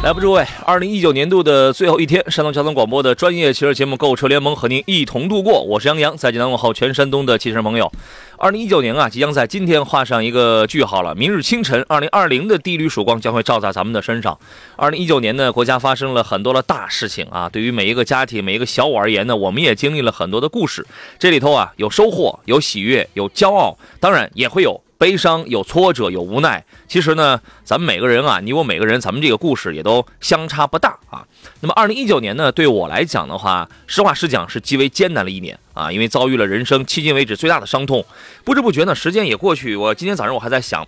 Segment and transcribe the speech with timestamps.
[0.00, 5.60] 来吧，诸位，二零一九年度的最后一天，山东交通广播的专业汽车节目《购车联盟》和您一同度过。
[5.60, 7.90] 我是杨洋，在济南问候全山东的汽车朋友。
[8.36, 11.16] 二零一九年啊，即将在今天画上一个句号了。
[11.16, 14.38] 明日清晨，二零二零的第一缕曙光将会照在咱们的身上。
[14.76, 17.48] 二零一九年呢，国家发生了很多的大事情啊。
[17.48, 20.86] 对于每一个家庭、每一个小我而言呢，我们也经历了很多的故事。
[21.18, 24.80] 这里头啊，有收获，有喜悦，有骄傲，当然也会有。
[24.98, 31.24] 悲伤有挫折有无奈，其实呢，咱们每个人啊，你我每个人，咱们这个故事也都相差不大啊。
[31.60, 38.04] 那么，二零一九年呢，对我来讲的话，实话实讲是极为艰难的一年啊，因为遭遇了人生迄今为止最大的伤痛。
[38.42, 40.84] 不知不觉呢，时间也过去，我今天早上我还在想，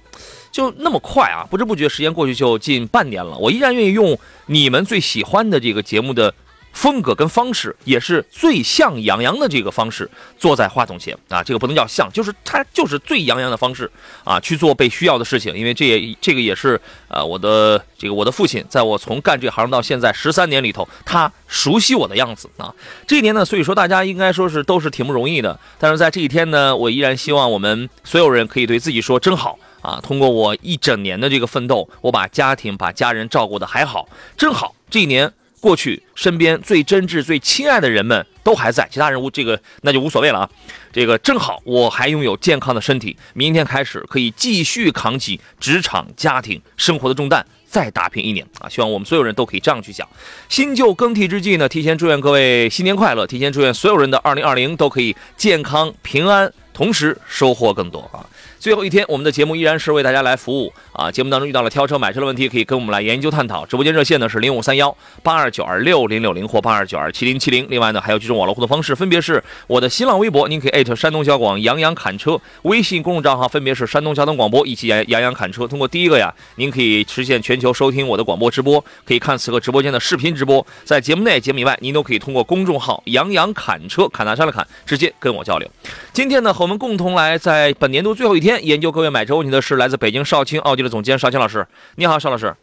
[0.50, 3.38] 就那么快啊，不知不觉时间过去就近半年了。
[3.38, 6.34] 我依然愿意用你们最喜欢的这个节目的。
[6.72, 13.90] 风格跟方式也是最像杨洋的这个方式，坐在话筒前啊，这个不能叫像，就是他就是最杨洋的方式
[14.24, 15.56] 啊，去做被需要的事情。
[15.56, 22.72] 因为这也这个也是呃我的这个我的父亲，在我从干这行到现在十三年里头，他熟悉我的样子啊。
[23.06, 25.58] 这一年呢，所以说大家应该说是都是挺不容易的。
[25.78, 30.00] 但是在这一天呢，我依然希望我们所有人可以对自己说真好啊。
[30.02, 34.74] 通过我一整年的这个奋斗，我把家庭把家人照顾的还好，真好。
[34.88, 35.32] 这一年。
[35.60, 40.50] 过去身边最真挚、最亲爱的人们都还在，其他人物这个那就无所谓了啊。
[40.92, 48.68] 这个正好我还拥有健康的身体，明天开始可以继续扛起职场、家庭、生活的重担，再打拼一年啊！
[48.68, 50.08] 希望我们所有人都可以这样去想。
[50.48, 58.24] 新旧更替之际呢，提前祝愿各位新年快乐，提前祝愿所有人的二零二零都可以健康平安，同时收获更多啊！
[58.58, 61.10] 最后一天，我们的节目依然是为大家来服务啊！
[61.10, 63.64] 节目当中遇到了挑车、买车的问题，可以跟我们来研究探讨。
[63.64, 67.66] 直播间热线呢是零五三幺八二九二六零六零或八二九二七零七零。
[67.70, 75.66] 另外呢，还有几种网络互动方式，分别是我的新浪微博，您可以艾特山东小广杨洋侃车；微信公众账号分别是山东交通广播以及杨杨洋侃车。
[75.66, 80.64] 通过第一个呀，您可以实现全球收听我的广播直播，可以看此刻直播间的视频直播。
[80.84, 85.66] 在节目内、节目以外，您都可以通过公众号杨洋侃车侃大山的侃，直接跟我交流。
[86.12, 91.66] 今天呢，和我们们共同来在本年度最后一天研究各位买车问题的是来自北京少卿奥迪的总监少卿老师。
[91.96, 92.54] 你好，邵老师。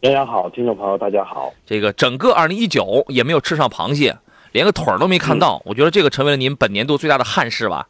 [0.00, 1.52] 大家好，听众朋友大家好。
[1.66, 4.16] 这个整个二零一九也没有吃上螃蟹，
[4.52, 5.60] 连个腿儿都没看到。
[5.64, 7.88] 我觉得这个成为了您本年度最大的憾事吧。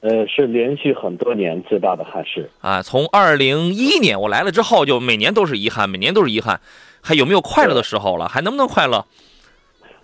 [0.00, 2.80] 呃，是连续很多年最大的憾事啊。
[2.80, 6.58] 从二零一一年我来了之后，就每年都是遗憾，每年都是遗憾。
[7.02, 8.26] 还有没有快乐的时候了？
[8.28, 9.04] 还能不能快乐？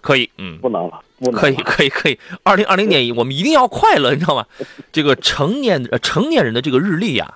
[0.03, 1.01] 可以，嗯，不能了。
[1.31, 4.45] 可以可以可以，二零二零年 我们一定要快乐，你知道吗？
[4.91, 7.35] 这个成年呃成年人的这个日历呀，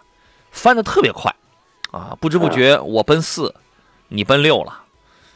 [0.51, 1.33] 翻的特别快，
[1.93, 3.55] 啊，不知不觉我奔四，
[4.09, 4.83] 你奔六了，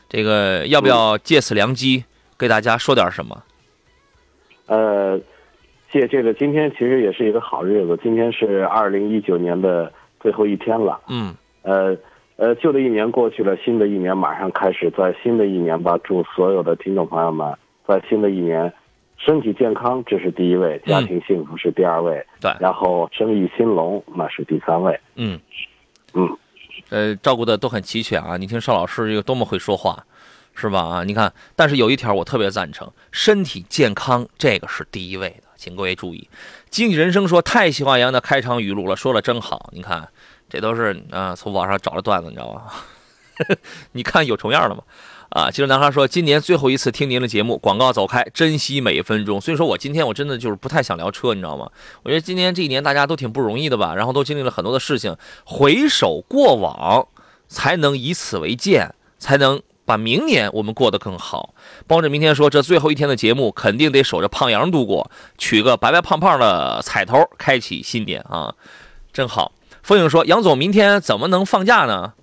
[0.08, 2.04] 这个要不要借此良机
[2.38, 3.42] 给大家说点什么？
[4.66, 5.20] 呃，
[5.92, 11.00] 借这个今天其实也是一个好日子，今天是二零一九年的最后一天了。
[11.08, 11.34] 嗯。
[11.62, 11.96] 呃
[12.36, 17.54] 呃，旧的一年过去了，新的一年马上开始，在新的一年吧，祝所有的听众朋友们。
[17.86, 18.72] 在新的一年，
[19.16, 24.98] 身体健康这是第一位，家庭幸福是第二位，对，然后生意兴隆那是第三位。
[25.16, 25.38] 嗯
[26.14, 26.38] 嗯，
[26.88, 28.36] 呃，照顾的都很齐全啊！
[28.36, 30.04] 你听邵老师又多么会说话，
[30.54, 30.80] 是吧？
[30.80, 36.28] 啊，你看，但是有一条我特别赞成，身体健康这个是第一位的，请各位注意。
[36.68, 39.70] 经济人生说太喜欢杨的开场语录了，说了真好。
[39.72, 40.08] 你看，
[40.48, 42.72] 这都是啊，从网上找的段子，你知道吧？
[43.92, 44.82] 你看有重样的吗？
[45.30, 49.40] 啊，其实男孩说，今年最后一次听您的节目，广告走开，珍惜每一分钟。
[49.40, 51.70] 所以说我今天我真的就是不太想聊车，你知道吗？
[52.02, 57.06] 我觉得今年这一年大家都挺不容易的吧，然后都经历了很多的事情，回首过往，
[57.46, 61.54] 才能以此为鉴，才能把明年我们过得更好。
[61.86, 68.52] 帮着明天说，这最后一天的节目肯定得守着胖羊度过，取个白白胖胖的彩头，开启新年啊，
[69.12, 69.52] 真好。
[69.84, 72.14] 风影说，杨总明天怎么能放假呢？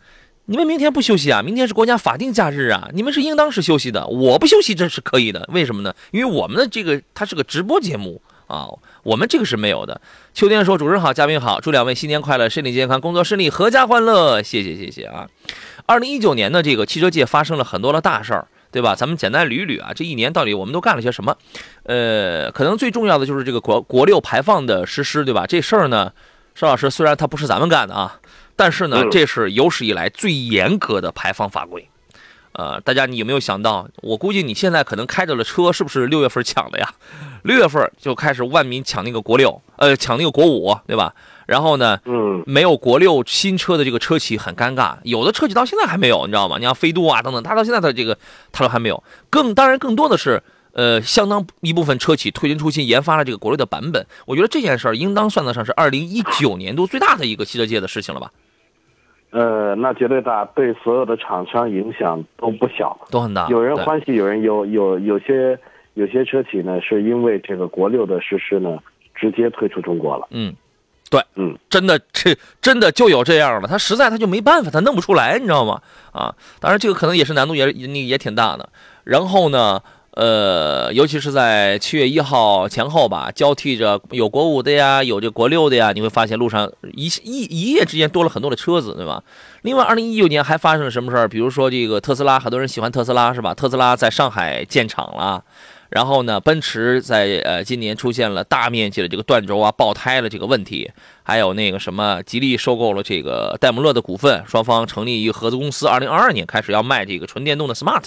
[0.50, 1.42] 你们明天不休息啊？
[1.42, 2.88] 明天是国家法定假日啊！
[2.94, 4.08] 你们是应当是休息的。
[4.08, 5.94] 我不休息这是可以的，为什么呢？
[6.12, 8.70] 因为我们的这个它是个直播节目啊，
[9.04, 10.00] 我们这个是没有的。
[10.34, 15.28] 秋天说：“主持人好，嘉宾好，祝两位新年快乐，身体健康，工作顺利，阖家欢乐。”谢谢谢谢啊！
[15.86, 18.96] 二零一九年的，这个汽车界发生了很多的大事儿，对吧？
[18.96, 21.36] 咱们简单捋捋啊，这一年到底我们都干了些什么？
[21.84, 25.46] 呃，可能最重要的就是这个国国六排放的实施，对吧？
[25.46, 26.14] 这事儿呢，
[26.56, 28.18] 邵老师虽然它不是咱们干的啊，
[28.58, 31.88] 但是呢，这是有史以来最严格的排放法规。
[32.54, 33.88] 呃，大家你有没有想到？
[33.98, 36.90] 我估计你现在可能开着的车是不是六月份抢的呀？
[37.44, 41.14] 六月份就开始万民抢那个国六，呃，抢那个国五，对吧？
[41.46, 46.58] 然后呢，嗯，没有国六新车的这个车企很尴尬，有的车企到现在还没有，你知道吗？
[46.58, 48.18] 你像飞度啊等等，它到现在的这个
[48.52, 49.04] 它都还没有。
[49.30, 54.08] 更当然更多的是，呃，相当一部分车企推陈出新，研发了这个国六的版本。
[54.26, 58.32] 我觉得这件事儿应当算得上是二零一九年度最大的一个汽车界的事情了吧？
[59.32, 63.48] 呃，那绝对大，对所有的厂商影响都不小，都很大。
[63.50, 65.60] 有人欢喜，有人忧，有有些
[65.96, 68.80] 有些车企呢，是因为这个国六的实施呢，
[69.14, 70.28] 直接退出中国了。
[70.32, 70.56] 嗯，
[71.10, 75.82] 对，嗯，真的这真的就有这样的，他实在他就没办法，他弄不出来，你知道吗？
[76.14, 78.70] 啊，当然这个可能也是难度也也也挺大的。
[79.04, 79.82] 然后呢，
[80.18, 89.24] 呃，尤其是在七月一号前后吧，交替着有国五的呀，有这国六的呀，你会发现路上一一一夜之间多了很多的车子，对吧？
[89.62, 91.28] 另外，二零一九年还发生了什么事儿？
[91.28, 93.54] 比如说这个特斯拉，很多人喜欢特斯拉是吧？
[93.54, 95.44] 特斯拉在上海建厂了。
[95.90, 100.92] 然后呢，奔驰在呃今年出现了大面积的这个断轴啊、爆胎的这个问题，
[101.22, 108.04] 还有那个什么，吉利收购了这个戴姆勒的股份，双方成立一个合资公司，二零二二年开始要卖这个纯电动的 Smart，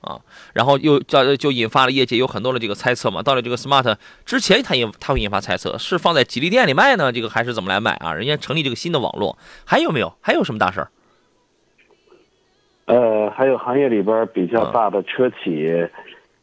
[0.00, 0.20] 啊，
[0.54, 8.12] 然后又叫就引发了业界有很多的这个猜测嘛，到了这个 Smart 之前，它引它会引发猜测，是放在吉利店里卖呢，这个还是怎么来卖啊？
[8.14, 10.12] 人家成立这个新的网络，还有没有？
[10.20, 10.90] 还有什么大事儿？
[12.86, 15.68] 呃，还有行业里边比较大的车企，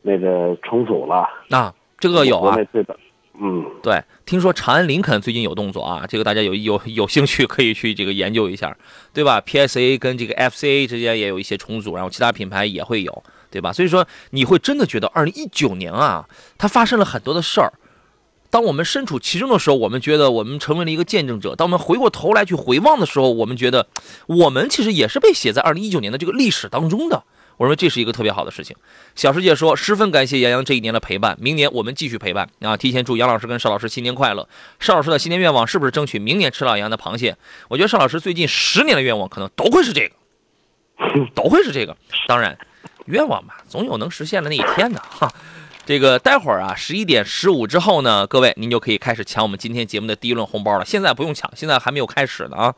[0.04, 1.28] 那个重组了。
[1.50, 2.96] 啊，这个有啊对的，
[3.42, 8.78] 嗯，对，听说长安林肯最近有动作啊，这个大家有有有兴趣可以去这个研究一下，
[9.12, 13.24] 对吧？PSA 跟这个 FCA 之间也有一些重组，然后其他品牌也会有，
[13.56, 13.72] 对吧？
[13.72, 17.72] 所以说你会真的觉得二零一九年啊，它发生了很多的事儿。
[18.50, 23.88] 当我们身处其中的时候，我们觉得我们成为了一个见证者；当我们回过头来去回望的时候，我们觉得
[24.28, 27.24] 我们其实也是被写在二零一九年的这个历史当中的。
[27.58, 28.76] 我认为这是一个特别好的事情。
[29.16, 32.76] 小世界说，十分感谢杨洋这一年的陪伴，明年我们继续陪伴啊！
[32.76, 34.50] 提前祝杨老师跟邵老师新年快乐。
[34.82, 37.38] 邵老师的新年愿望是不是争取明年吃老杨洋的螃蟹？
[37.70, 40.16] 我觉得邵老师最近十年的愿望可能都会是这个，
[41.34, 41.96] 都会是这个。
[42.28, 42.58] 当然，
[43.06, 45.32] 愿望吧，总有能实现的那一天的 哈。
[45.86, 50.86] 这个待会儿啊，十一点十五之后呢，各位您就可以开始抢我们今天节目的第一轮红包了。
[50.86, 52.74] 现在不用抢，现在还没有开始呢啊，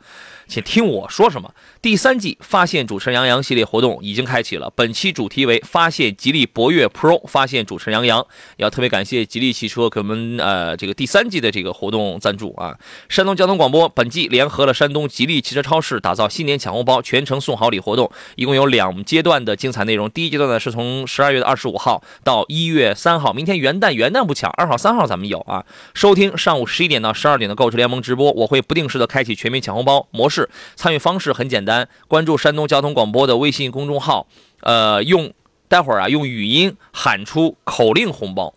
[0.48, 1.54] 请听我说什么。
[1.82, 8.26] 第三季发现主持人杨洋系列活动已经开启了，本期主题为发现吉利博越 Pro，发现主持人杨洋。
[8.56, 12.76] 要特别感谢吉利汽车给我们呃这个第三季的这个活动赞助啊。
[13.10, 20.10] 山东交通广播本季联合了山东吉利汽车超市，打造新年抢红包、全程送好礼活动，一共有两阶段的精彩内容。
[20.10, 25.64] 第一阶段呢是从十二月的二十五号到一月三号，明天元旦元旦不抢，二号三号咱们有啊。
[25.92, 30.37] 收听上午十一点到十二点的购车联盟直播，我会不定时的开启全民抢红包模式。
[30.76, 34.26] 参与方式很简单，关注山东交通广播的微信公众号，
[34.60, 35.32] 呃，用
[35.68, 38.52] 待会儿啊用语音喊出口令红包，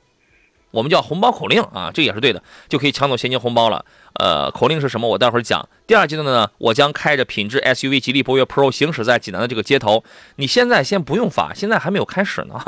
[0.72, 3.86] 我们叫红包口令啊，这也是对的，就可以抢走现金红包了。
[4.20, 5.08] 呃，口令是什么？
[5.08, 5.68] 我待会儿讲。
[5.88, 10.04] 第二阶段呢，我将开着品质 SUV 吉利博越 Pro 行驶在济南的这个街头。
[10.36, 12.62] 你现在先不用发，现在还没有开始呢。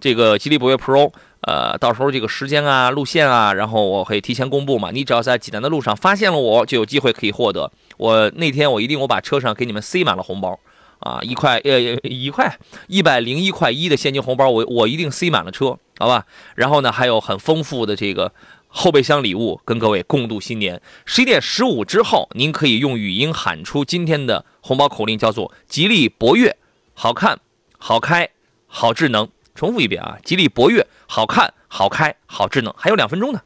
[0.00, 4.90] 这个吉利博越 Pro，呃，到时候这个时间啊、路线啊，然后我会提前公布嘛。
[4.92, 7.70] 你只要在济南的路上发现了我，就有机会可以获得。
[7.98, 10.58] 我那天我一定我把车上给你们塞满了红包
[11.00, 16.24] 啊，一块呃 一块一百零一块一的现金红包，我我一定塞满了车，好吧？
[16.54, 18.32] 然后呢，还有很丰富的这个
[18.68, 20.80] 后备箱礼物，跟各位共度新年。
[21.04, 26.56] 十一点十五之后，您可以用语音喊出今天的红包口令，叫做“吉利博越，
[26.94, 27.38] 好看、
[27.78, 28.30] 好开、
[28.66, 29.28] 好智能”。
[29.54, 33.40] 重复一遍啊，吉利博越，好看、好开、好智能，还有两分钟呢，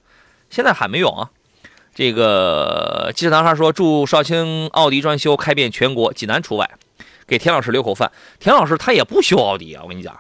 [0.51, 1.31] 现在喊没有啊？
[1.95, 6.69] 这个记者男孩说：“祝少卿奥迪专修开遍全国，济南除外。”
[7.27, 8.11] 给田老师留口饭。
[8.41, 10.15] 田老师他也不修奥迪啊，我跟你讲。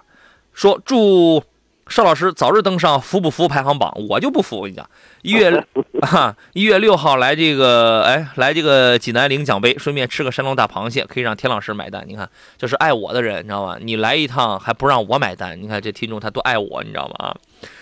[0.54, 1.42] 说祝
[1.88, 4.56] 邵老师早日登上服不服排行榜，我就不服。
[4.56, 4.88] 我跟你讲，
[5.22, 5.64] 一月
[6.00, 12.04] 啊一月六号来这个哎来这个济南领奖杯，顺便吃个山东大螃蟹，可以让田老师买单。
[12.06, 13.76] 你看，这是爱我的人，你知道吗？
[13.80, 17.14] 你来一趟还不让我买单，你看这听众他多爱我，你知道吗？
[17.18, 17.36] 啊，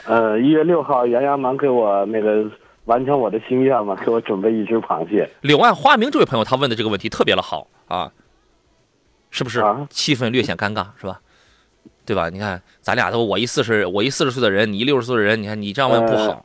[0.07, 2.45] 呃，一月六号，杨洋忙给我那个
[2.91, 3.97] 完成我的心愿吗？
[4.05, 5.31] 给我准备一只螃蟹。
[5.43, 8.11] 柳暗花明这位朋友他问的这个问题特别的好啊，
[9.31, 9.87] 是不是啊？
[9.91, 11.21] 气氛略显尴尬，是吧？
[12.05, 12.29] 对吧？
[12.29, 16.45] 你看咱俩都我一四十我一四十岁的人，你一六十岁的人，你看你这样问不好。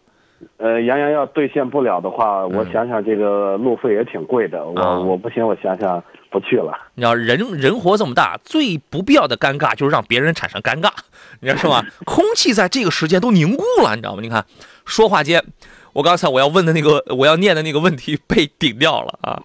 [0.58, 6.78] 呃，杨洋要兑现不了的话，我想想这个路费也挺贵的，我我不行，我想想不去了。
[6.94, 10.92] 你知道人人活这么大，最不必要的尴尬就是让别人产生尴尬，
[11.40, 11.84] 你知道是吧？
[12.06, 14.22] 空气在这个时间都凝固了，你知道吗？
[14.22, 14.46] 你看，
[14.86, 15.44] 说话间，
[15.96, 19.42] 我刚才我要问的那个我要念的那个问题被顶掉了啊！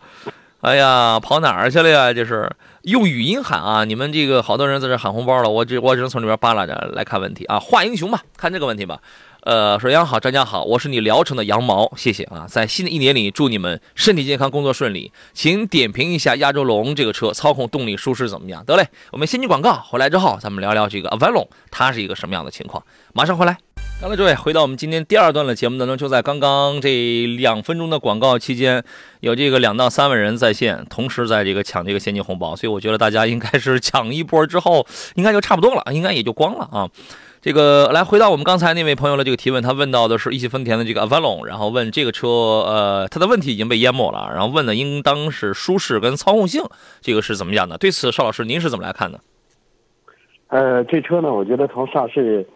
[0.62, 2.12] 哎呀，跑哪儿去了呀？
[2.12, 2.50] 这是
[2.82, 3.84] 用语音喊啊！
[3.84, 7.60] 你们这个好多人在这喊红包了，我只我只能从里边扒拉着来看问题啊。
[7.60, 9.00] 画英雄吧，看这个问题吧。
[9.42, 12.46] 呃，说杨好，张家好，我是你聊城的羊毛，谢谢啊！
[12.48, 15.12] 在新的一年里，祝你们身体健康，工作顺利。
[15.32, 18.64] 请点评一下亚洲龙这个车操控动力舒适怎么样？
[18.64, 22.84] 得嘞，我们先进广告，回来之后咱们聊聊这个 Avalon 它是一个什么样的情况。
[23.14, 23.56] 马上回来。
[24.02, 28.82] 好了，各位，回到我们今天第二段的节目当中，就在刚刚这两分钟的广告期间，
[29.20, 36.88] 有这个两到三万人在线，同时在这个抢这个现金红包，所以我觉得大家应该是抢一波之后，应该就差不多了，应该也就光了啊。
[37.42, 46.62] 这个来回到我们刚才那位朋友的这个提问，他问到的是一汽丰田的这个 Avalon，然后问这个车，呃，他的问题已经被淹没了，然后问的应当是舒适跟操控性，
[47.02, 47.76] 这个是怎么样的？
[47.76, 49.20] 对此，邵老师您是怎么来看的？
[50.48, 52.48] 呃，这车呢，我觉得从上市，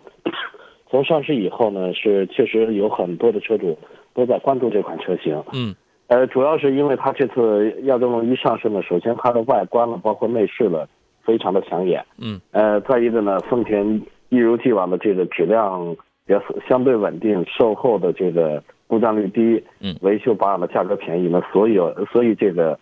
[0.95, 3.77] 从上市以后呢，是确实有很多的车主
[4.15, 5.43] 都在关注这款车型。
[5.53, 5.75] 嗯
[6.07, 10.89] 呃，主要是因为它这次亚洲龙一上市呢，首先它的外观了，包括内饰了，
[11.25, 12.05] 非常的抢眼。
[12.19, 15.97] 嗯呃，再一个呢，丰田一如既往的这个质量
[16.29, 21.77] 也相对稳定，售后的这个故障率低，嗯维修保养的价格便宜呢，所以
[22.13, 22.79] 所以这个，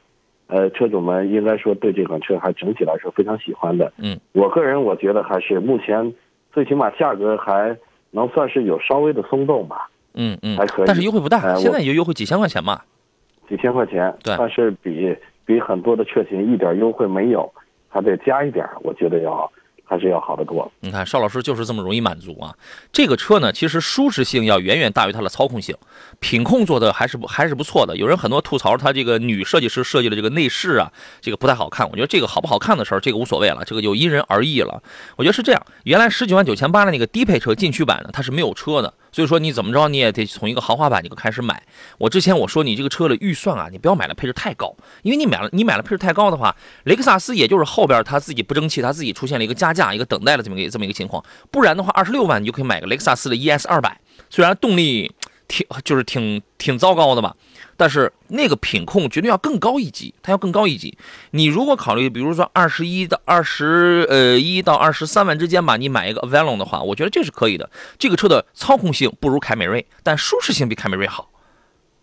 [0.49, 3.91] 呃，车主们应该说对这款车还整体来说非常喜欢的。
[3.97, 6.13] 嗯，我个人我觉得还是目前
[6.53, 7.75] 最起码价格还
[8.13, 12.81] 能算是有稍微的松动吧，嗯嗯还可以但是优惠不大，呃现在也就优惠几千块钱嘛。
[13.49, 15.15] 几千块钱，对但是比
[15.45, 17.53] 比很多的车型一点优惠没有，
[17.89, 19.51] 还得加一点，我觉得要
[19.93, 20.73] 还是要好得多。
[20.81, 22.55] 你看邵老师就是这么容易满足啊。
[22.91, 25.77] 这个车呢，其实舒适性要远远大于它的操控性，
[26.19, 27.95] 品控做的还是不还是不错的。
[27.95, 31.87] 有人很多吐槽它这个女设计师设计的这个内饰啊，这个不太好看。
[31.91, 34.83] 我觉得这个好不好看的时候，这个无所谓了，这个就因人而异了。
[35.17, 41.63] 我觉得是这样，原来十九万九千八的那个低配车进取版呢，它是没有车的，所以说你怎么着你也得从一个豪华版你就开始买。
[41.99, 51.23] 我之前我说你这个车的预算啊，你不要买了配置太高，因为你买了你买了配置太高的话，雷克萨斯也就是后边它自己不争气，它自己出现了一个加价、一个等待的这么一个这么一个情况。
[51.51, 54.01] 不然的话，二十六万你就可以买个雷克萨斯的 ES 二百，
[54.31, 55.13] 虽然动力
[55.47, 57.37] 挺就是挺挺糟糕的吧，
[57.77, 60.97] 但是那个品控绝对要更高一级，它要更高一级。
[61.31, 67.69] 你如果考虑，比如说二十一到二十呃一到二十三万之间吧，你买一个 Avalon 的话，我觉得这是可以的。
[67.99, 71.31] 这个车的操控性不如凯美瑞，但舒适性比凯美瑞好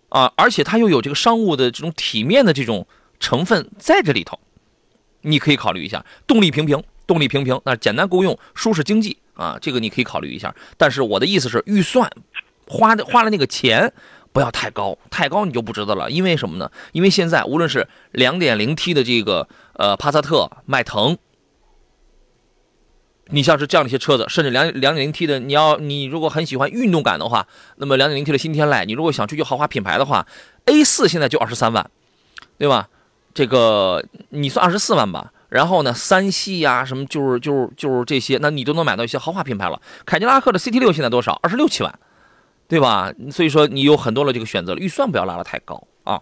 [0.10, 2.86] 啊，而且它又有这个商务的这种体面的这种
[3.20, 4.40] 成分在这里头，
[5.22, 6.04] 你可以考虑一下。
[6.28, 10.54] 动力平平，动力平平，那简单够用，舒适经济啊，这个你可以考虑一下。
[10.78, 12.12] 但是我的意思是，预算
[12.68, 13.94] 花的花了那个钱。
[14.40, 16.10] 不要太高，太高你就不值得了。
[16.10, 16.72] 因为什么呢？
[16.94, 21.18] 因为现在无论是 2.0T 的这个呃帕萨特、迈腾，
[23.26, 30.26] 你像是这样的一些车子，甚至两两点零 T 的，你要你如果很喜欢运动感的话，那么两点零 T 的新天籁，你如果想追求豪华品牌的话
[30.68, 31.92] ，A 四现在就二十三万，
[32.58, 32.88] 对吧？
[33.34, 35.34] 这个你算二十四万吧。
[35.50, 39.82] 然后呢，三系呀、什么就是就是就是这些，那你都能买到一些豪华品牌了。
[40.06, 41.34] 凯迪拉克的 CT 六现在多少？
[41.42, 42.00] 二十六七万，
[42.70, 43.12] 对吧？
[43.32, 46.22] 所以说你有很多的这个选择了，预算不要拉得太高啊。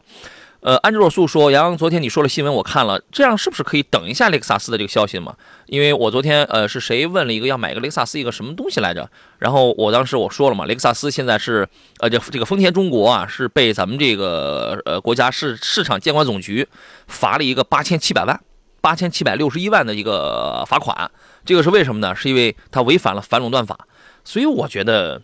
[0.62, 5.36] 呃，安之若素说，杨洋昨天你说了新闻，我看了，这样是不是可以等一下雷克萨斯的这个消息嘛？
[5.68, 9.08] 因为我昨天呃是谁问了一个要买个雷克萨斯一个什么东西来着？
[9.38, 11.68] 然后我当时我说了嘛，雷克萨斯现在是
[12.00, 16.68] 呃这这个丰田中国啊是被咱们这个呃国家市市场监管总局
[17.08, 18.42] 罚了一个八千七百万，
[18.82, 21.12] 八千七百六十一万的一个罚款。
[21.46, 22.16] 这个是为什么呢？
[22.16, 23.78] 是因为它违反了反垄断法。
[24.24, 25.22] 所以我觉得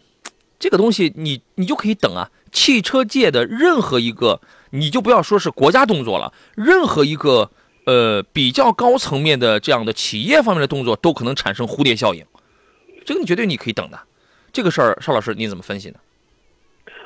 [0.60, 4.40] 这个东西你你就可以等啊，汽车界的任何一个。
[4.76, 7.52] 你就不要说是国家动作了，任何一个
[7.86, 12.26] 呃比较高层面的这样的企业方面的动作，都可能产生蝴蝶效应。
[13.06, 14.00] 这个你绝对你可以等的。
[14.52, 15.98] 这个事儿，邵老师你怎么分析呢？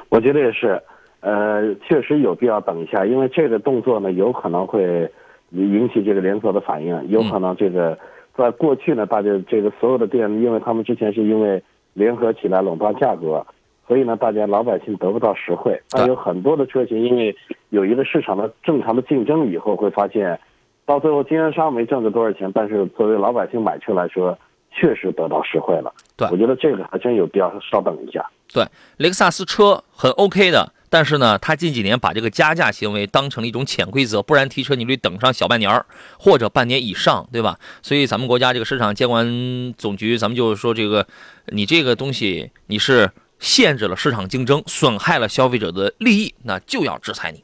[0.07, 0.81] 我觉得也是，
[1.19, 5.11] 呃，确实有必要等一下，因为这个动作呢，有可能会
[5.49, 7.99] 引起这个连锁的反应，有可能这个
[8.37, 11.61] 在过去呢，大家这个所有的店，因为他们之前是因为
[11.97, 13.45] 联合起来垄断价格。
[13.87, 15.81] 所以呢，大家老百姓得不到实惠。
[15.89, 17.35] 但有很多的车型，因为
[17.69, 20.37] 有一个市场的正常的竞争以后，会发现，
[20.85, 24.37] 到最后经销商没挣着多少钱，但是作为老百姓买车来说，
[24.71, 25.93] 确实得到实惠了。
[26.17, 28.25] 对，我觉得这个还真有必要稍等一下。
[28.53, 28.65] 对，
[28.97, 35.83] 雷克萨斯车很 OK 的，但是呢，他近几年把这个加价行为当成了一种潜规则，不然提车你得等上小半年
[36.17, 37.57] 或者半年以上，对吧？
[37.81, 41.07] 所以咱们国家这个市场监管总局，咱们就是说这个，
[41.47, 43.11] 你这个东西你是。
[43.39, 47.43] 限制了市场竞争，损害了消费者的利益，那就要制裁你。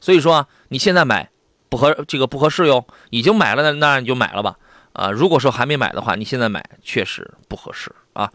[0.00, 1.30] 所以说啊，你现在买
[1.68, 4.56] 不合这个不合适哟，已经买了那那你就买了吧。
[4.92, 8.30] 啊，如果说还没买的话，你现在买确实不合适啊。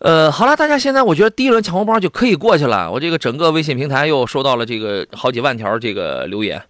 [0.00, 2.90] 呃，好了，大家现在我觉得第一轮抢红包就可以过去了。
[2.90, 6.62] 我这个整个微信平台又收到了这个好几万条这个留言。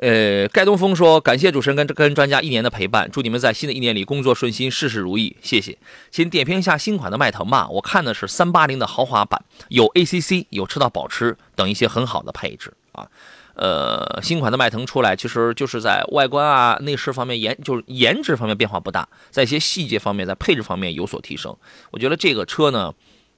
[0.00, 5.78] 呃，盖东风说感谢主持人跟跟专家一年的陪伴，祝你们在新的一年里工作顺心，事事如意，谢谢。
[6.10, 13.08] 请点评一下新款的迈腾吧，我看的是三八零的豪华版，有 ACC，有车道保持等一些很好的配置啊。
[13.54, 21.56] 呃，新款的迈腾出来，其实就是在外观啊、内饰方面颜就是颜值方面变化不大，在一些细节方面，在配置方面有所提升。
[21.92, 22.92] 我觉得这个车呢，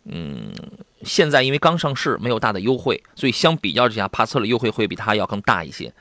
[0.05, 0.53] 嗯，
[1.03, 5.93] 现在因为刚上市，没有大的优惠，所以相比较之下，帕萨特的优惠会比它要更大一些。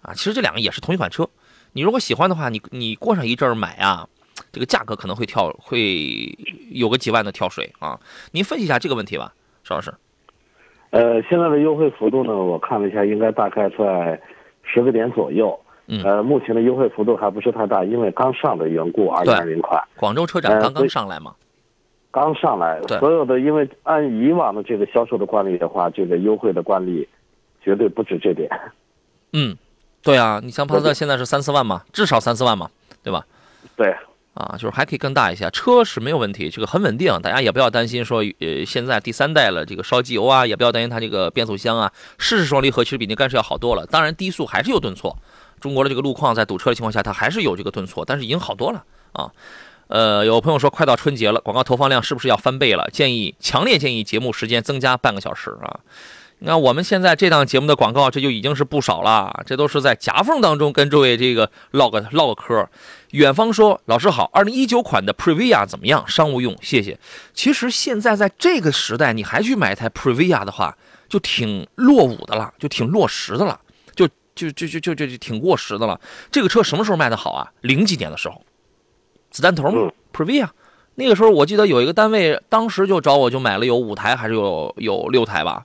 [0.00, 1.28] 啊，其实这两个也是同一款车，
[1.72, 4.08] 你如果喜欢的话，你你过上一阵儿买啊，
[4.50, 6.34] 这个价格可能会跳，会
[6.70, 8.00] 有个几万的跳水啊。
[8.30, 9.92] 您分析一下这个问题吧，邵老师。
[10.90, 14.20] 呃，现在的优惠幅度呢，我看了一下，应该大概在
[14.62, 15.58] 十个点左右。
[15.86, 16.02] 嗯。
[16.02, 19.82] 呃，目前的优惠幅度还不是太大，因为刚上的缘故，二零二零款。
[19.96, 21.34] 广州车展刚刚上来嘛。
[22.10, 27.06] 刚上来，所有的因为按以往的这个销售的惯例的话，这个优惠的惯例
[27.62, 28.48] 绝对不止这点。
[29.34, 29.54] 嗯，
[30.02, 32.70] 对啊，你像帕萨特现在是三四万嘛，至少三四万嘛，
[33.02, 33.26] 对吧？
[33.76, 33.94] 对。
[34.38, 43.84] 啊，就是还可以更大一些，车是没有问题，这个很稳定，大家也不要担心说，呃，现在第三代了，这个烧机油啊，也不要担心它这个变速箱啊，湿式双离合其实比那干式要好多了。
[43.86, 45.18] 当然低速还是有顿挫，
[45.60, 49.28] 中国的这个路况在堵车的情况下，它还是有这个顿挫，但是已经好多了啊。
[49.88, 52.88] 呃，有朋友说快到春节了，广告投放量是不是要翻倍了？
[52.92, 55.80] 建议强烈建议节目时间增加半个小时啊。
[56.40, 62.68] 你看我们现在这档节目的广告，这就已经是不少了，这都是在夹缝当中跟诸位这个唠个唠个嗑。
[63.12, 66.06] 远方说：“老师好，二零一九款的 Previa 怎么样？
[66.06, 66.98] 商务用，谢谢。
[67.32, 70.76] 其实现在在这个时代，你还去买台 Previa 的话，
[71.08, 73.58] 就挺落伍的了，就挺落实的了，
[73.94, 75.98] 就就就就就就挺过时的了。
[76.30, 77.50] 这个车什么时候卖的好啊？
[77.62, 78.42] 零几年的时候，
[79.30, 80.48] 子弹头吗，Previa，
[80.96, 85.64] 那个时候我记得有一个单位，当时就找我就买了有五台还是有有六台吧。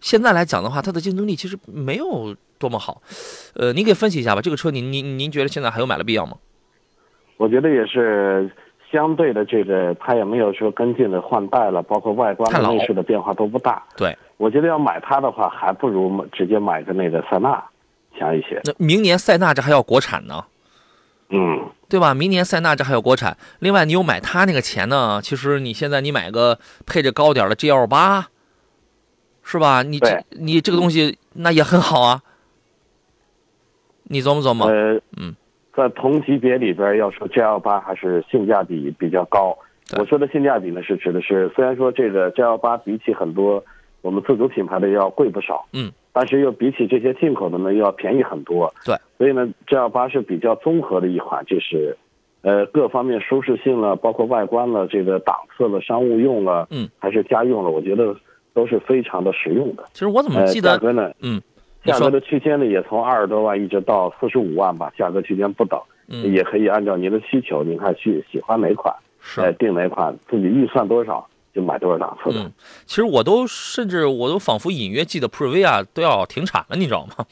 [0.00, 3.02] 现在来讲的话，它的竞争力其实没有。”多么好，
[3.54, 4.40] 呃，您给分析一下吧。
[4.40, 6.38] 这个车，您您您觉得现在还有买的必要吗？
[7.36, 8.50] 我觉得也是
[8.90, 13.82] 相对的，这个它也没有说跟进的换代了，包括外观、内饰的变化都不大。
[13.96, 17.62] 对，我觉得要买它的话，还不如直接买个那个塞纳
[18.16, 18.60] 强一些。
[18.64, 20.44] 那明年塞纳这还要国产呢，
[21.30, 22.14] 嗯，对吧？
[22.14, 23.36] 明年塞纳这还有国产。
[23.58, 28.28] 另外，你有买它那个钱呢，其实你现在你买个配置高点的 G L 八，
[29.42, 29.82] 是吧？
[29.82, 32.22] 你这你这个东西那也很好啊。
[34.04, 35.34] 你琢磨琢磨，呃，嗯，
[35.76, 39.56] 在同级别里边，要说 G L 八还是性价比比较高。
[39.98, 43.62] 我说的性价比呢，是指的是虽然说这个 G L 八比起很多
[44.02, 48.72] 我们自主品牌的要贵不少，嗯，但是又比起这些进口的呢又要便宜很多。
[48.84, 51.96] 对，所以呢，G L 八是比较综合的一款，就是
[52.42, 58.16] 呃各方面舒适性了，包括外观了，这个档次了，商务用了，嗯，还是家用了，我觉得
[58.54, 59.84] 都是非常的实用的。
[59.92, 61.10] 其实我怎么记得，价格呢？
[61.20, 61.42] 嗯。
[61.84, 68.94] 价格的区间呢，也从二十多万一直到四十五万吧，价格区间不等，嗯也可以按照您的需求，您看去喜欢哪款，
[69.36, 72.40] 哎，定哪款，自己预算多少就买多少档次的。
[72.40, 72.52] 嗯，
[72.86, 77.26] 其实我都甚至我都仿佛隐约记得普瑞维亚都要停产了，你知道吗？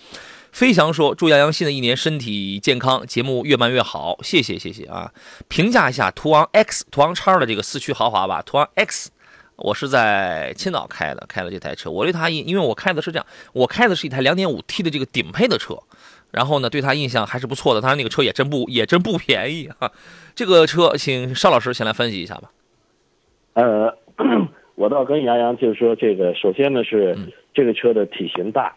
[0.53, 5.11] 飞翔说祝杨洋新的一年身体健康，节目越办越好，谢谢谢谢啊！
[5.49, 9.11] 评价一下途昂 X、途昂叉的这个四驱豪华吧，途昂 X。
[9.63, 11.89] 我是在青岛开的，开了这台车。
[11.89, 15.79] 我对它印，因为我开的是这样，我开的是一台 2.5T 的这个顶配的车，
[16.33, 17.81] 然后呢，对它印象还是不错的。
[17.81, 19.93] 当然，那个车也真不也真不便宜哈。
[20.35, 22.51] 这个车，请邵老师先来分析一下吧。
[23.55, 23.97] 呃，
[24.75, 27.17] 我倒跟杨洋就是说，这个首先呢是
[27.55, 28.75] 这个车的体型大，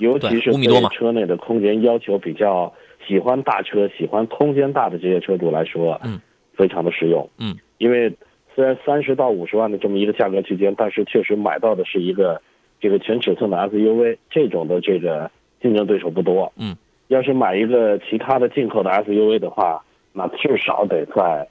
[0.00, 2.74] 尤其是对车内的空间要求比较，
[3.06, 6.20] 喜欢大车、喜欢空间大的这些车主来说，嗯，
[6.56, 8.12] 非常的实用，嗯，因为。
[8.56, 12.40] 虽然三十到五十万的这么一个价格区间，但是确实买到的是一个
[12.80, 16.50] 这个全尺寸的 SUV，这种的这个竞争对手不多。
[16.56, 16.74] 嗯，
[17.08, 21.46] 要是买一个其他的进口的 SUV 的话，那至少得在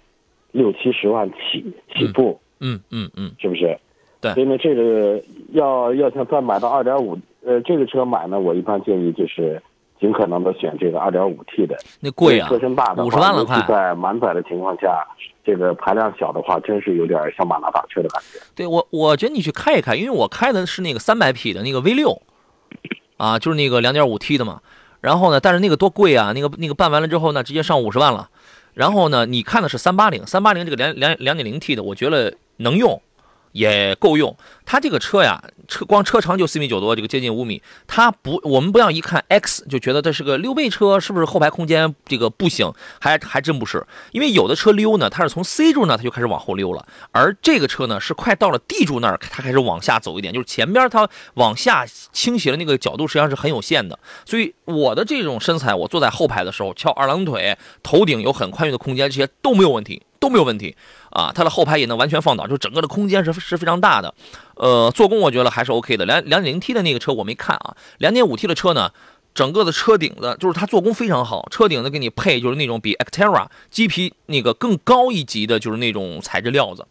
[0.52, 1.64] 六七十万起
[1.94, 2.40] 起步。
[2.60, 3.78] 嗯嗯嗯，是不是？
[4.20, 4.34] 对。
[4.34, 7.16] 所以呢，这个要要想再买到二点五，
[7.46, 9.62] 呃，这个车买呢，我一般建议就是
[10.00, 11.78] 尽可能的选这个二点五 T 的。
[12.02, 13.64] 那贵啊，车身大的五十万了快。
[13.68, 15.06] 在满载的情况下。
[15.46, 18.40] 这个排量小的话，真是有点像马拉大车的感觉。
[18.56, 22.22] 对我，我觉得你去开一开，因为我开的是那个三百匹的那个 V 六，
[23.18, 24.62] 啊，就是那个两点五 T 的嘛。
[25.02, 28.30] 然后呢，但是那个多贵啊，那个那个办完了之后呢，直接上五十万了。
[28.74, 33.00] 然后呢，你看的是三八零，三八零这个两两两点零 T 的，我觉得能用，
[33.56, 34.36] 也够用。
[34.66, 37.62] 它这个车呀，车光车长就四米九多，这个接近五米。
[37.88, 42.74] 它不，我们不要一看 X 就觉得这是个溜背车，是不是后排空间这个不行？
[43.00, 53.98] 还还真不是，因为有的车溜呢，它是从 C 柱呢，它就开始往后溜了，而这个车呢是快到了 D 柱那儿，它开始往下走一点，就是前边它往下倾斜的那个角度实际上是很有限的。
[54.26, 60.76] 所以我的这种身材，我坐在后排的时候翘二郎腿，头顶有很宽裕的空间，这些都没有问题，都没有问题。
[61.12, 64.14] 啊，它的后排也能完全放倒，就整个的空间是是非常大的。
[64.56, 66.06] 呃，做工我觉得还是 OK 的。
[66.06, 68.92] 两两点零 T 的那个车我没看啊，两点五 T 的车呢，
[69.34, 76.86] 整个的车顶的，就是它做工非常好，车顶的给你配就是那种比 Actera 鸡皮那个更高一级的，就是那种材质料子，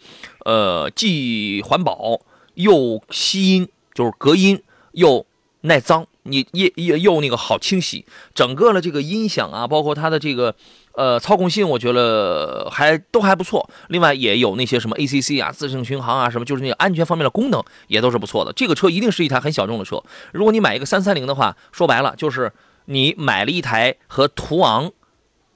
[0.47, 2.21] 呃，既环保
[2.55, 5.27] 又吸音，就是隔音又
[5.61, 10.55] 耐脏，你也也又那个好清洗，整个的这个音响啊，包括它的这个。
[10.97, 18.53] 呃，操控性我觉得还都还不错，另外也有那些什么 ACC 啊、自适应巡航啊，什么就是那个安全方面的功能也都是不错的。
[18.53, 20.01] 这个车一定是一台很小众的车。
[20.31, 22.53] 如果你买一个三三零的话，说白了就是
[22.85, 24.93] 你买了一台和途昂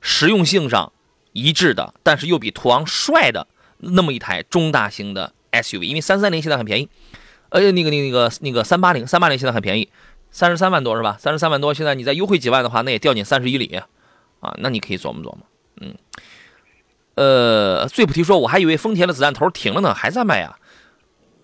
[0.01, 0.93] 实用性上
[1.35, 3.47] 一致的，但是又比途昂帅的
[3.79, 5.83] 那么一台中大型的 SUV。
[5.83, 6.89] 因为三三零现在很便宜，
[7.51, 9.89] 呃，那个那个那个那个三八零，三八零现在很便宜，
[10.31, 11.17] 三十三万多是吧？
[11.19, 13.81] 三十三万多，现在你再优惠几万的话，那也掉进三十一里。
[14.41, 15.39] 啊，那你可以琢磨琢磨，
[15.81, 15.97] 嗯，
[17.17, 20.57] 呃，最不提说，我还以为丰田的子弹头停了呢，还在卖呀，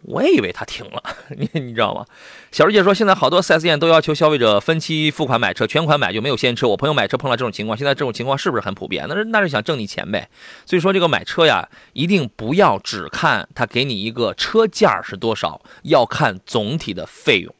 [0.02, 1.02] 我也以为它停了，
[1.36, 2.06] 你你知道吗？
[2.52, 6.68] 小师姐说，现在好多 4S 店都要求消费者分期付款买车，全款买就没有现车。
[6.68, 9.06] 我朋友买车碰到这种情况，现在这种情况是不是很普遍？
[9.08, 10.28] 那是那是想挣你钱呗。
[10.64, 17.52] 所以说这个买车呀，一定不要只看他给你一个车价是多少，要看总体的费用，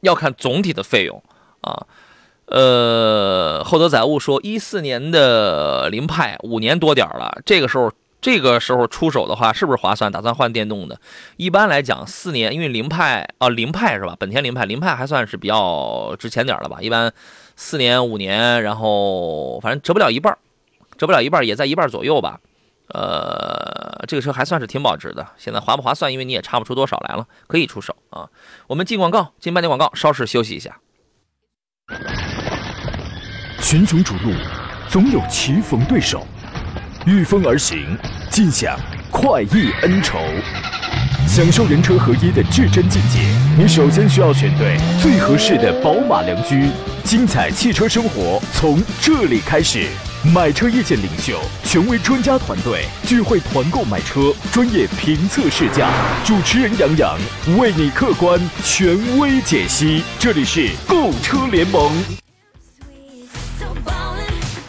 [0.00, 1.22] 要看总体的费用
[1.60, 1.86] 啊。
[2.46, 10.10] 呃，厚德载物说，一四年的凌派五年多点了，这个时候这个时候出手的话，是不是划算？
[10.10, 11.00] 打算换电动的？
[11.36, 14.16] 一般来讲，四年，因为凌派啊，凌派是吧？
[14.18, 16.78] 本田凌派，凌派还算是比较值钱点了吧？
[16.80, 17.12] 一般
[17.54, 20.36] 四年五年，然后反正折不了一半，
[20.98, 22.40] 折不了一半，也在一半左右吧。
[22.94, 25.26] 呃，这个车还算是挺保值的。
[25.36, 26.12] 现在划不划算？
[26.12, 28.28] 因为你也差不出多少来了，可以出手啊。
[28.66, 30.78] 我们进广告，进半点广告，稍事休息一下。
[33.62, 34.32] 群雄逐鹿，
[34.88, 36.20] 总有棋逢对手；
[37.06, 37.96] 御风而行，
[38.30, 38.78] 尽享
[39.10, 40.18] 快意恩仇。
[41.28, 43.20] 享受人车合一的至臻境界，
[43.56, 46.70] 你首先需要选对最合适的宝马良驹。
[47.04, 49.86] 精彩汽车生活从这里开始。
[50.22, 55.90] 买车意见领袖，权威专家团队聚会团购买车，专业评测试驾。
[56.26, 57.18] 主持人杨洋
[57.56, 60.02] 为你客观权威解析。
[60.18, 61.90] 这里是购车联盟。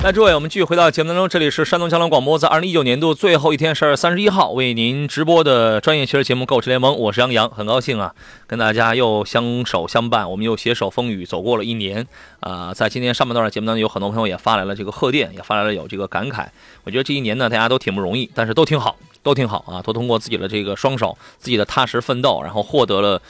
[0.03, 8.11] 那诸位，我们继续回到节目当中，这里是山东交通广播，在二零一九年度最后一天，十二月三十一号为您直播的专业汽车节目《购车联盟》，我是杨洋，很高兴啊，
[8.47, 12.07] 跟大家又相守相伴，我们又携手风雨走过了一年
[12.39, 12.73] 啊。
[12.73, 16.47] 在今天上半段的节目当中，有很多朋友也发来了这个贺电，也发来了有这个感慨。
[16.83, 23.21] 我觉得这一年呢，大家都挺不容易，但是都挺好，都挺好啊，都通过自己的这个双手，自己的踏实奋斗，然后获得了。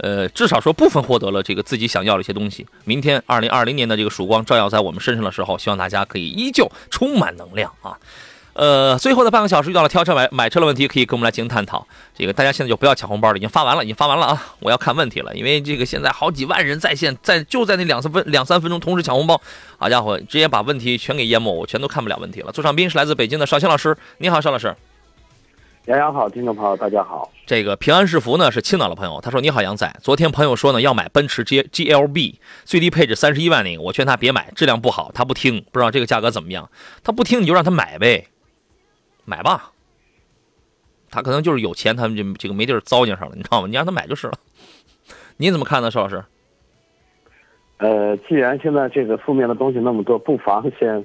[0.00, 2.66] 呃，至少说部分获得了这个自己想要的一些东西。
[2.84, 7.96] 明天二零二零年的这个曙光照耀在我们身上的时候，希望大家可以依旧充满能量啊！
[8.52, 11.86] 呃，最后的半个小时遇到了挑车买买车的问题，可以跟我们来进行探讨。
[12.16, 14.54] 这个大家现在就不要抢红包了，已经发完了，已经发完了啊！
[14.58, 19.40] 我要看问题了，因为这个现在好几万人在线，在就在那两三分两三分钟同时抢红包，
[19.78, 22.50] 好家伙，直接把问题全给淹没，我全都看不了问题了。
[22.50, 24.74] 座上宾是来自北京的邵青老师，你好，邵老师。
[25.86, 27.30] 杨洋好，听众朋友大家好。
[27.46, 36.70] 这个平安是福呢是青岛的朋友，他说你好杨仔，昨天朋友说呢要买奔驰 G G L B，最低配置三十一万那个，我劝他别买，质量不好，他不听，不知道这个价格怎么样，
[37.02, 38.26] 他不听你就让他买呗，
[39.24, 39.72] 买吧。
[41.10, 43.66] 他可能就是有钱，他们就这个没地儿糟践上了，你知道吗？
[43.66, 44.34] 你让他买就是了。
[45.38, 46.22] 你怎么看呢，邵老师？
[47.78, 51.02] 呃，既然现在这个负面的东西那么多，不妨先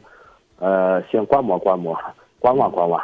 [0.59, 1.97] 呃先观摩观摩，
[2.37, 3.01] 观望观望。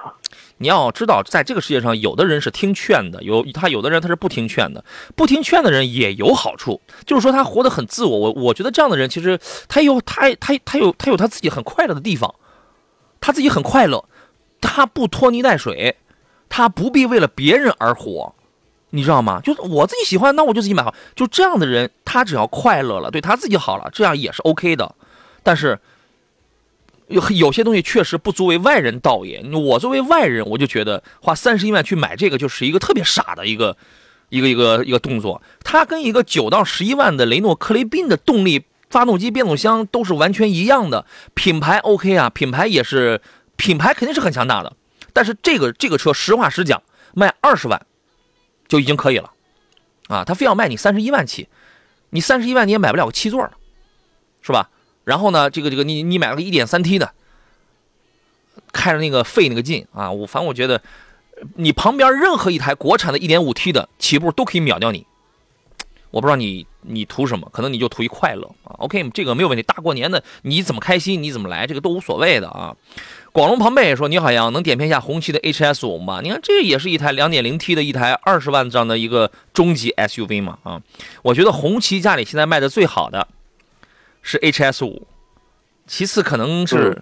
[0.61, 4.85] 你要知道，在这个世界上，有的人是听劝的，有他有的人他是不听劝的。
[5.15, 8.15] 不听劝的人也有好处，就是说他活得很自我。
[8.15, 12.35] 我我觉得这样的人其实他有他他他有他有他自己很快乐的地方，
[13.19, 14.05] 他自己很快乐，
[14.61, 15.97] 他不拖泥带水，
[16.47, 18.35] 他不必为了别人而活，
[18.91, 19.41] 你知道吗？
[19.43, 20.93] 就是我自己喜欢，那我就自己买好。
[21.15, 24.93] 就这样的人，他只要快乐了，对他自己好了，这样也是 OK 的。
[25.41, 25.79] 但是。
[27.11, 29.43] 有有些东西确实不足为外人道也。
[29.51, 33.77] 我作为外人，我就觉得花三十一万去买这个，就是一个特别傻的一个，
[34.29, 35.41] 一个一个一个动作。
[35.63, 43.21] 它跟一个九到十一万的雷诺克雷宾的动力发动机、变速箱都是完全一样的，品牌 OK 啊，品牌也是
[43.55, 44.73] 品牌肯定是很强大的。
[45.13, 46.81] 但是这个这个车，实话实讲，
[47.13, 47.85] 卖二十万，
[48.67, 49.31] 就已经可以了，
[50.07, 51.47] 啊，他非要卖你三十一万起，
[52.11, 53.51] 你三十一万你也买不了个七座的，
[54.41, 54.69] 是吧？
[55.11, 57.11] 然后呢，这个这个你你买了个一点三 T 的，
[58.71, 60.81] 开着那个费那个劲啊，我反正我觉得，
[61.55, 65.05] 你旁边任何一台国产的一点五 T 的起步都可以秒掉你。
[66.11, 68.71] 我不知道你你图什么，可能你就图一快乐啊。
[68.77, 69.63] OK，这个没有问题。
[69.63, 72.73] 大过年的你怎么开心你怎么来，这个都无所谓的啊。
[73.33, 76.21] 广龙庞贝说：“你好，像能点评一下红旗的 HS 五吗？
[76.23, 80.81] 你看这也是一台 2.0T 的一台二十万这样的一个中级 SUV 嘛啊。
[81.21, 83.27] 我觉得红旗家里现在卖的最好的
[84.21, 85.07] 是 HS 五，
[85.85, 87.01] 其次可能是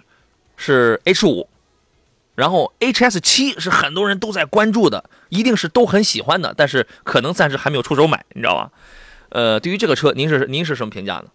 [0.56, 1.48] 是 H 五，
[2.34, 8.70] 然后 HS 七是很多人都在关注的，一定是都很喜欢的，但是可能暂时还没有出手买，你知道吧？
[9.30, 11.26] 呃，对于这个车，您是您是什么评价呢？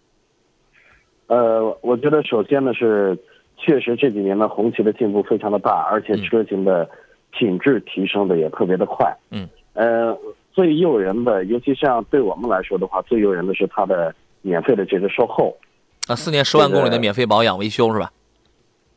[1.28, 3.18] 呃，我觉得首先呢是，
[3.56, 6.88] 确实这几年呢红旗的进步非常的大，而且车型的
[7.30, 9.12] 品质提升的也特别的快。
[9.30, 9.48] 嗯。
[9.74, 10.16] 呃，
[10.52, 15.56] 最诱人的，尤其像对我们来说的话，最诱人的是它的免费的这个售后。
[16.06, 18.10] 啊，四年十万公里的免费保养维修是吧？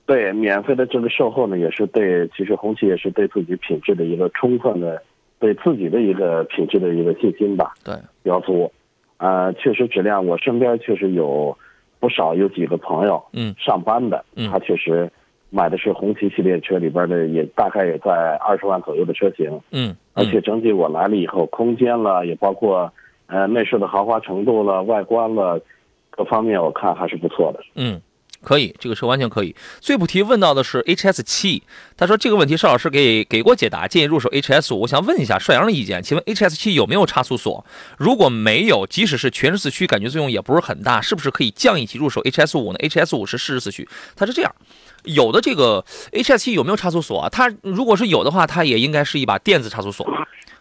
[0.05, 5.01] 对，免费的这个售后呢，也是对，其实红旗也是对自己品质的一个充分的，
[5.39, 7.73] 对自己的一个品质的一个信心吧。
[7.83, 8.71] 对，标足。
[9.17, 11.57] 啊，确实质量，我身边确实有
[11.99, 15.11] 不少有几个朋友，嗯，上班的，嗯，他确实
[15.49, 22.91] 买的是红旗系列车里边的，也大概也在二十万左右的车型，嗯，而且整体我来了以后，空间了，也包括
[23.27, 25.61] 呃内饰的豪华程度了，外观了，
[26.09, 28.01] 各方面我看还是不错的，嗯。
[28.41, 29.53] 可以，这个车完全可以。
[29.81, 31.61] 最不提问到的是 HS 七，
[31.97, 34.79] 他说这个问题邵老师给给过解答，建议入手 HS 五。
[34.79, 37.65] 我想问一下帅阳的意见，请问 HS 七有没有差速锁？
[37.97, 44.55] 如果没有，即使是全时四驱，感觉作用也不是很大，是不是可以降一级入手 HS 五呢？HS 五是适时四驱，它是这样，
[45.03, 47.27] 有的这个 HS 七有没有差速锁啊？
[47.27, 50.09] 它如果是有的话，它也应该是一把电子差速锁，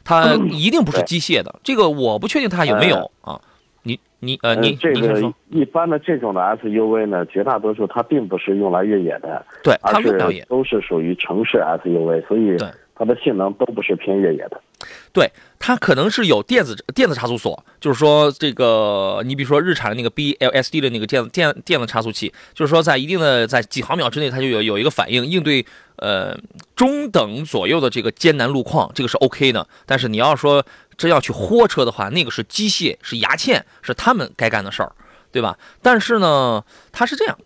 [0.03, 1.61] 它一定不是机械的。
[1.63, 3.41] 这个我不确定它有没有啊。
[3.89, 12.55] 你你呃，你这个一般的这种的 SUV 呢，绝大多数它并不是用来越野的，对，而是都是属于城市 SUV，所以
[12.99, 14.61] 它的性能都不是偏越野的。
[15.13, 25.65] 对，它可能是有电子电子差速锁，就是说这个，你比如说日产的那个 BLSD 的那个电子电电子差速器，就是说在一定的在几毫秒之内，它就有有一个反应，应对
[25.97, 26.37] 呃
[26.77, 29.67] 中等左右的这个艰难路况，这个是 OK 的。
[29.87, 30.65] 但是你要说。
[30.99, 34.91] 真要去豁车的话，那个是机械，是牙嵌，是他们该干的事儿，
[35.31, 35.57] 对吧？
[35.81, 37.39] 但是呢，它是这样，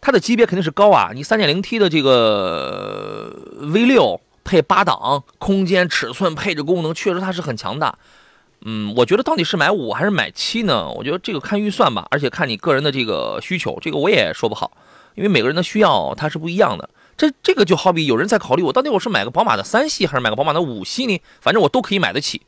[0.00, 1.10] 它的级别肯定是高啊。
[1.12, 7.98] 你 3.0T 的这个 V6 配八档，空间、尺寸、配置、功能，确实它是很强大。
[8.64, 10.88] 嗯，我觉得到底是买五还是买七呢？
[10.90, 14.70] 我觉得这个看预算吧，而且看你个人的这个需求，这个我也说不好，
[15.16, 16.88] 因为每个人的需要它是不一样的。
[17.16, 21.20] 这这个就好比有人在考虑，我到底我是买个宝马的三系还是买个宝马的五系呢？
[21.40, 22.42] 反正我都可以买得起。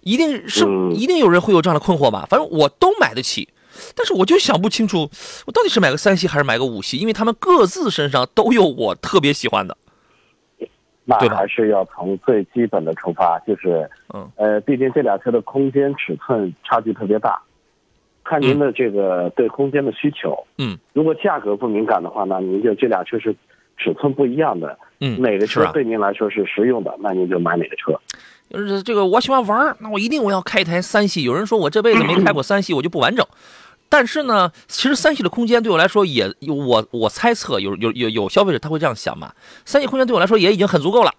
[0.00, 2.26] 一定是一定有人会有这样的困惑吧？
[2.30, 3.48] 反正我都买得起，
[3.94, 5.10] 但是我就想不清楚，
[5.46, 6.96] 我到底是买个三系还是买个五系？
[6.96, 9.76] 因为他们各自身上都有我特别喜欢的。
[11.10, 17.40] 那还是要从最基本的出发，就是嗯呃，毕竟这俩车的空间尺寸差距特别大，
[18.22, 20.36] 看您的这个对空间的需求。
[20.58, 23.34] 嗯，如果价格不敏感的话，那您就这俩车是
[23.78, 24.78] 尺寸不一样的。
[25.00, 27.98] 嗯，哪个车对您来说是实用的，那您就买哪个车。
[28.50, 31.22] 就是这个，我喜欢玩那我一定我要开一台三系。
[31.22, 33.26] 有人说我这辈子没开过三系，我就不完整。
[33.88, 39.32] 但是呢，其实三系的空间对我来说也，有我我猜测有有有有消费者他会这样想嘛，
[39.64, 41.12] 三系空间对我来说也已经很足够了。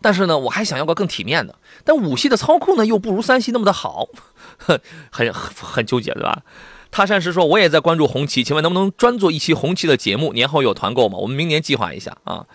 [0.00, 1.56] 但是呢，我还想要个更体面的。
[1.84, 4.08] 但五系的操控呢，又不如三系那么的好，
[4.58, 4.80] 很
[5.10, 6.42] 很很纠结，对吧？
[6.90, 10.32] 他善时说，我也在关注红旗，请问能不能专做一期红旗的节目？
[10.32, 11.18] 年后有团购吗？
[11.18, 12.46] 我们明年计划一下啊。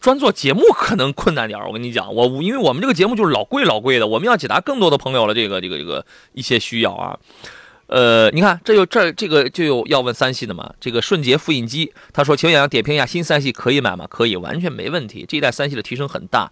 [0.00, 7.18] 专做节目可能困难点我跟你讲，我因为我们这个节目就是老贵老贵的，我们要解答更多的朋友了这个这个这个一些需要啊。
[7.92, 10.72] 呃，你看这有这这个就有要问三系的嘛？
[10.80, 14.06] 这个顺捷复印机，他说请杨洋点评一下新三系可以买吗？
[14.08, 15.26] 可以，完全没问题。
[15.28, 16.50] 这一代三系的提升很大，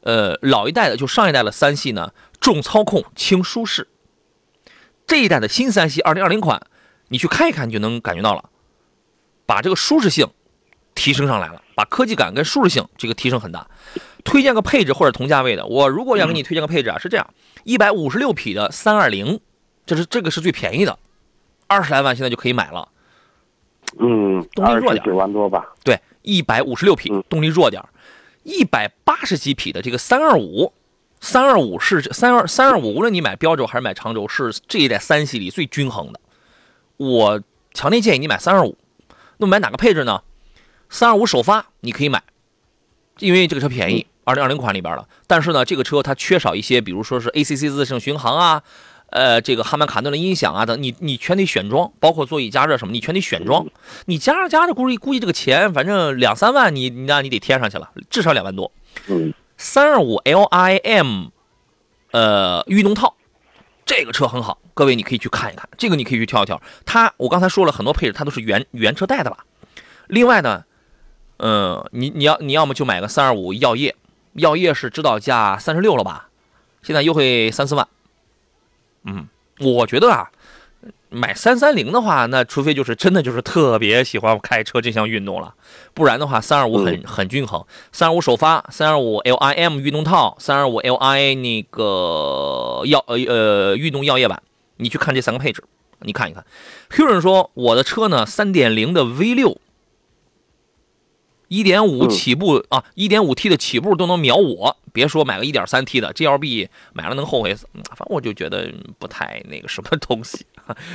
[0.00, 3.86] 呃，老一代的就上一代的三系呢重操控轻舒适，
[5.06, 6.62] 这一代的新三系二零二零款，
[7.08, 8.48] 你去看一看你就能感觉到了，
[9.44, 10.30] 把这个舒适性
[10.94, 11.62] 提升上来了。
[11.74, 13.68] 把科技感跟舒适性这个提升很大，
[14.24, 15.66] 推荐个配置或者同价位的。
[15.66, 19.38] 我如果要给你推荐个配置啊，是这样：一百五十六匹的三二零，
[19.88, 20.98] 这是这个是最便宜的，
[21.66, 22.86] 二十来万现在就可以买了。
[23.98, 25.66] 嗯，动力弱点，九万多吧？
[25.82, 27.82] 对，一百五十六匹，动力弱点。
[28.42, 30.74] 一百八十几匹的这个三二五，
[31.20, 36.20] 三二五是三二三二五，无论你买标轴还是买长轴，是这一代三系里最均衡的。
[36.98, 38.76] 我强烈建议你买三二五。
[39.38, 40.22] 那么买哪个配置呢？
[40.90, 42.22] 三二五首发你可以买，
[43.20, 45.08] 因为这个车便宜，二零二零款里边了。
[45.26, 48.62] 但是呢，这个车它缺少一些，比如说是 ACC 自适应巡航啊，
[49.10, 53.66] 呃，这个哈曼卡顿的音响啊等，你你全得选装，包括座椅加热什么，你全得选装。
[54.04, 58.70] 你加着加着，估计估计这个钱，反正两三万，你那你得添上去了，至少两万多。
[59.06, 61.30] 嗯，三二五 LIM，
[62.10, 63.14] 呃，运动套，
[63.86, 66.60] 这个车很好，各位你可以去看一看，这个你可以去挑一挑。
[66.84, 69.38] 它我刚才说了很多配置，它都是原原车带的吧。
[70.08, 70.64] 另外呢，
[71.38, 73.96] 嗯，你你要你要么就买个三二五耀夜，
[74.34, 76.28] 耀夜是指导价三十六了吧？
[76.82, 77.88] 现在优惠三四万。
[79.08, 79.26] 嗯，
[79.60, 80.28] 我觉得啊，
[81.08, 85.54] 买三三零的话，那除非就是真的就是特别喜欢开车这项运动了，
[85.94, 87.64] 不然的话，三二五很很均衡。
[87.90, 94.42] 三二五首发，三二五 LIM 运动套，三二五 LI 那个药呃呃运动药业版，
[94.76, 95.64] 你去看这三个配置，
[96.00, 96.44] 你看一看。
[96.98, 99.58] 有人说我的车呢，三点零的 V 六。
[101.48, 107.66] 一点五起步啊，一点五 T 的起步都能秒我，别说买个一点三 T 的 GLB 买了能后悔死。
[107.72, 110.46] 反正我就觉得不太那个什么东西。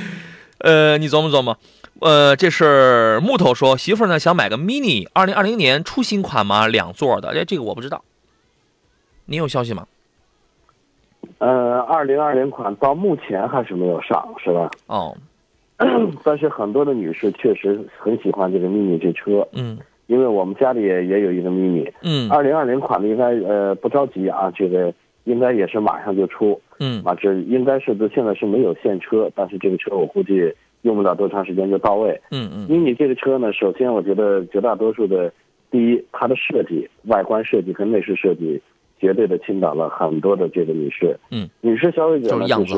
[0.58, 1.58] 呃，你琢磨琢磨。
[2.00, 6.66] 呃，这是木头说媳妇呢想买个 Mini，二零二零年出新款吗？
[6.66, 7.28] 两座的？
[7.30, 8.02] 哎，这个我不知道。
[9.26, 9.86] 你有消息吗？
[11.38, 14.70] 呃，二零二零款到目前还是没有上，是吧？
[14.86, 15.16] 哦。
[16.22, 19.46] 但是很多的女士确实很喜欢这个 Mini 这车。
[19.52, 19.78] 嗯。
[20.06, 24.92] 因为我们家里也也有一个 mini，嗯，二零二零款的应该呃不着急啊，这个
[25.24, 35.32] 应该也是马上就出，嗯，啊这应该是现在是没有现车，但是这个车我估计用不了多长时间就到位，嗯嗯，mini 这个车呢，首先我觉得绝大多数的，
[35.70, 38.60] 第一它的设计、外观设计跟内饰设计，
[39.00, 42.76] 绝对的倾倒了很多的这个女士，嗯，女士消费者呢就是。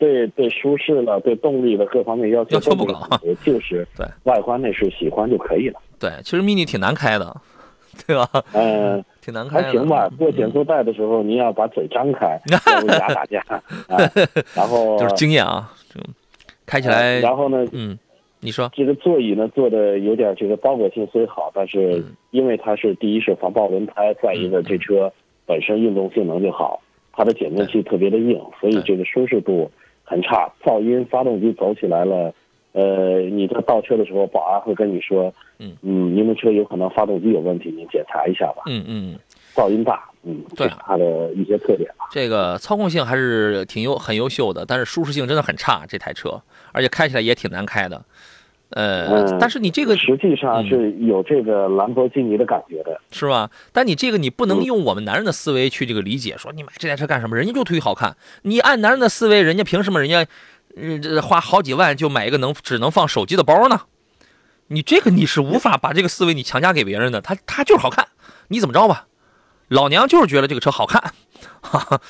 [0.00, 3.06] 对对，舒适了，对动力的各方面要求都不高，
[3.44, 4.06] 就是对。
[4.24, 5.78] 外观内饰喜欢就可以了。
[6.00, 7.36] 对，其实 mini 挺难开的，
[8.06, 8.26] 对吧？
[8.54, 9.60] 嗯，挺难开。
[9.62, 12.40] 还行吧，过减速带的时候，您要把嘴张开，
[12.80, 13.44] 用牙打架。
[14.54, 15.70] 然后 就是经验啊，
[16.64, 17.20] 开起来。
[17.20, 17.98] 然后呢，嗯，
[18.40, 25.12] 你说这个座椅呢做的有点这个包裹性虽好，但是因为它是第一是防爆轮胎，再一个这车
[25.44, 26.80] 本身运动性能就好，
[27.12, 29.70] 它的减震器特别的硬，所以这个舒适度。
[30.02, 32.34] 很差，噪音，发动机走起来了，
[32.72, 38.62] 呃，你在倒车的时候，保安会跟你说，嗯嗯，您的车有可能发动机有问题，您检查一下吧。
[38.66, 39.18] 嗯嗯，
[39.54, 42.06] 噪音大，嗯，对，它的一些特点吧。
[42.12, 46.40] 这个操控性还是挺优，很优秀的，但是舒适性真的很差，这台车，
[46.72, 48.02] 而且开起来也挺难开的。
[48.70, 53.50] 呃，但是你这个实际上是有这个兰博基尼的感觉的，是吧？
[53.72, 57.36] 但你这个你不能用我们男人的思维去这个理解，说你买这台车干什么？
[57.36, 58.16] 人家就图好看。
[58.42, 60.24] 你按男人的思维，人家凭什么人家，
[60.76, 63.82] 嗯，这花好几万就买一个能只能放手机的包呢？
[64.68, 67.20] 你这个你是无法把这个思维你强加给别人的。
[67.20, 68.08] 他他就是好看，
[68.48, 69.06] 你怎么着吧？
[69.68, 71.12] 老娘就是觉得这个车好看，
[71.60, 72.00] 哈哈。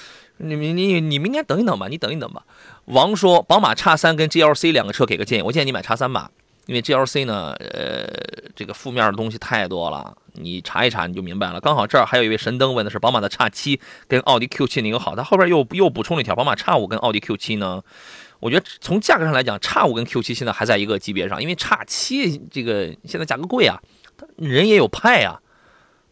[0.43, 2.45] 你你你你明年等一等吧，你等一等吧。
[2.87, 6.31] 王说，宝马叉三跟 GLC 两个车给个建议，我建议你买叉三吧。
[6.67, 8.07] 因为 G L C 呢，呃，
[8.55, 11.61] 这个负面的东西太多了，你查一查你就明白了。
[11.61, 17.83] 刚好这儿还有一位神灯问的是宝马的叉七跟奥迪 Q 七哪个好，他后边又又补充了一条，宝马叉五跟奥迪 Q 七呢，
[18.41, 23.81] 我觉得从价格上来讲，叉五跟 Q 七现在还在一个级别上，因为叉七这个现在价格贵啊，
[24.37, 25.41] 人也有派啊，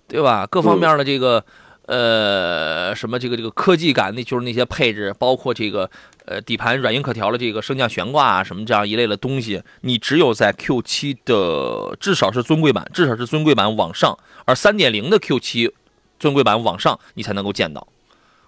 [0.06, 0.46] 对吧？
[0.46, 1.44] 各方面的这个。
[1.88, 5.90] 呃，什么这个这个科技感，那就是那些配置，包括这个
[6.26, 15.72] 呃底盘软硬可调的这个升降悬挂啊，什么这样一类的东西，你只有在 Q 七的至少是尊贵版，至少是尊贵版往上，而三点零的 Q 七
[16.18, 17.88] 尊贵版往上，你才能够见到。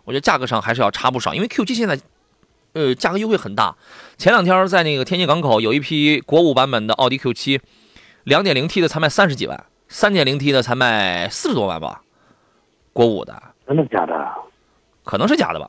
[0.05, 1.99] 我觉得价格上还是要差不少，因为 Q 七现在
[2.73, 3.75] 呃价格优惠很大。
[4.17, 7.61] 前两天在那个天津港口有一批国五版本的奥迪 Q7，
[8.25, 12.03] 两点零 T 的才卖三十几万三点零 T 的才卖四十多万吧。
[12.93, 14.15] 国五的，真的假的？
[15.05, 15.69] 可能是假的吧，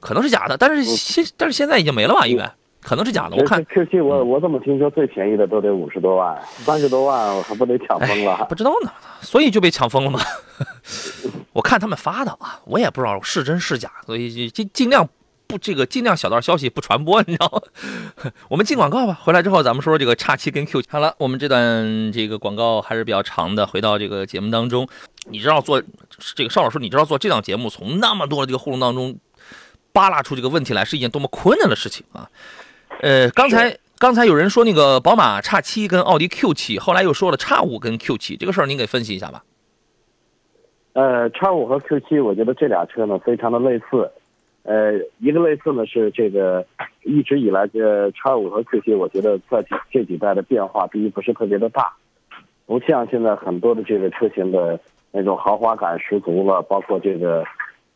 [0.00, 2.26] 可能是假的，但是现但是现在已经没了吧？
[2.26, 2.52] 应该
[2.82, 3.36] 可能是假的。
[3.36, 8.44] 我看 Q 七，我我怎么听说最便宜的都得五十多万，三十多万我还不得抢疯了？
[8.48, 10.20] 不知道呢，所以就被抢疯了嘛。
[11.54, 15.08] 我看他们发的啊，我也不知道是真是假，所以尽尽量。
[15.52, 18.32] 不，这个尽量小道消息不传播，你知道吗？
[18.48, 19.20] 我们进广告吧。
[19.22, 20.88] 回来之后，咱们说说这个叉七跟 Q 七。
[20.90, 23.66] 好了，我们这段这个广告还是比较长的。
[23.66, 24.88] 回到这个节目当中，
[25.30, 25.82] 你知道做
[26.34, 29.18] 这个邵老师，你知道做这档节目，从那么多的这个互动当中
[29.92, 32.30] 扒拉出这个问题来，是一件多么困难的事情啊！
[33.02, 39.44] 呃，刚才刚才有人说那个宝马叉七跟奥迪 Q 七，后来又说了叉五跟 Q 七，这个事儿您给分析一下吧。
[40.94, 44.10] 呃，叉五和 Q 七，我觉得这俩车呢非常的类似。
[44.64, 46.64] 呃，一个类似呢是这个，
[47.04, 51.92] 一直以来这叉五和 Q 七，我觉得在这几代的变化，第一不是特别的大，
[52.66, 54.78] 不像现在很多的这个车型的
[55.10, 57.44] 那种豪华感十足了，包括这个，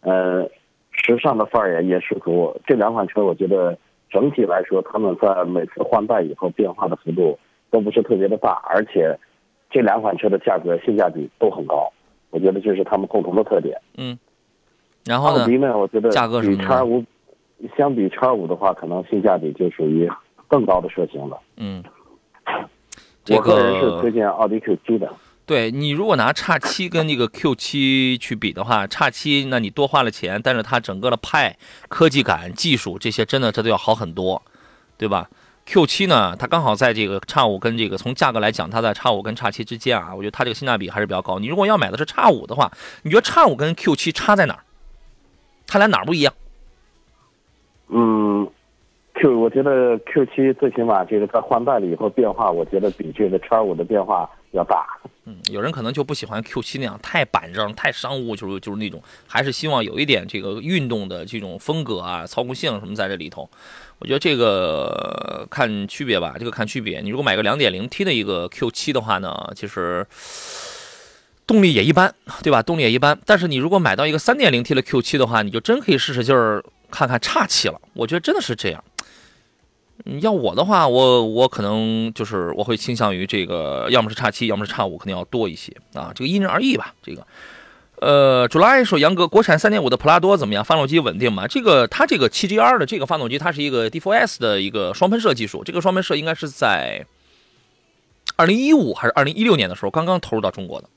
[0.00, 0.42] 呃，
[0.90, 2.58] 时尚的范儿也也十足。
[2.66, 3.78] 这两款车我觉得
[4.10, 7.38] 整体来说，他们在每次换代以后变化的幅度
[7.70, 9.16] 都不是特别的大，而且
[9.70, 11.92] 这两款车的价格性价比都很高，
[12.30, 13.80] 我觉得这是他们共同的特点。
[13.96, 14.18] 嗯，
[15.06, 15.44] 然后呢？
[15.44, 17.02] 奥迪呢，我觉得价格比叉五，
[17.78, 20.10] 相比叉五的话，可能性价比就属于
[20.48, 21.38] 更高的车型了。
[21.56, 21.82] 嗯，
[23.28, 25.10] 我个人是推荐奥迪 Q 七的。
[25.46, 31.56] 对你如果拿叉七跟那个 Q 七去比的话，叉七那你多花了钱，但是它整个的派、
[31.88, 34.42] 科技感、技术这些真的这都要好很多，
[34.98, 35.30] 对吧
[35.64, 41.38] ？Q 七呢，它刚好在这个叉五跟这个从价格来讲，它在叉五跟叉七之间啊，我觉得它这个性价比还是比较高。
[41.38, 42.68] 你如果要买的是叉五的话，
[43.04, 44.65] 你觉得叉五跟 Q 七差在哪儿？
[45.66, 46.32] 它俩哪儿不一样？
[47.88, 48.50] 嗯
[49.14, 54.86] ，Q 我觉得 Q 七最起码这个在换代了以后变化，我觉得比这个叉五的变化要大。
[55.24, 63.48] 嗯，有人可能就不喜欢 Q 七那样太板正、太商务，就是就是那种，还是希望有一点这个运动的这种风格啊、操控性什么在这里头。
[63.98, 67.00] 我觉得这个看区别吧，这个看区别。
[67.00, 70.06] 你如果买个两点零 T 的一个 Q 七的话呢，其实
[71.46, 72.60] 动力也一般，对吧？
[72.62, 73.18] 动力也一般。
[73.24, 77.80] 但是你如果买到一个 3.0T 的 Q 七的话，你就真可以使使劲儿看看叉七了。
[77.94, 78.82] 我觉得真的是这样。
[80.20, 86.12] 要我的话，我我可能就是我会倾向于这个，要么是叉七，要么是叉五，肯定要多一些啊。
[86.14, 86.94] 这个因人而异吧。
[87.02, 87.26] 这个，
[88.00, 90.64] 呃，主来说，杨哥，国产三点五的普拉多怎么样？
[90.64, 91.46] 发动机稳定吗？
[91.48, 95.64] 这个它这个七 GR 的这个发动机，它是一个 D4S 的一个双喷射技术。
[95.64, 97.06] 这个双喷射应该是在
[98.36, 100.88] 二零一五还是二零一六年的时候刚刚投入到中国的。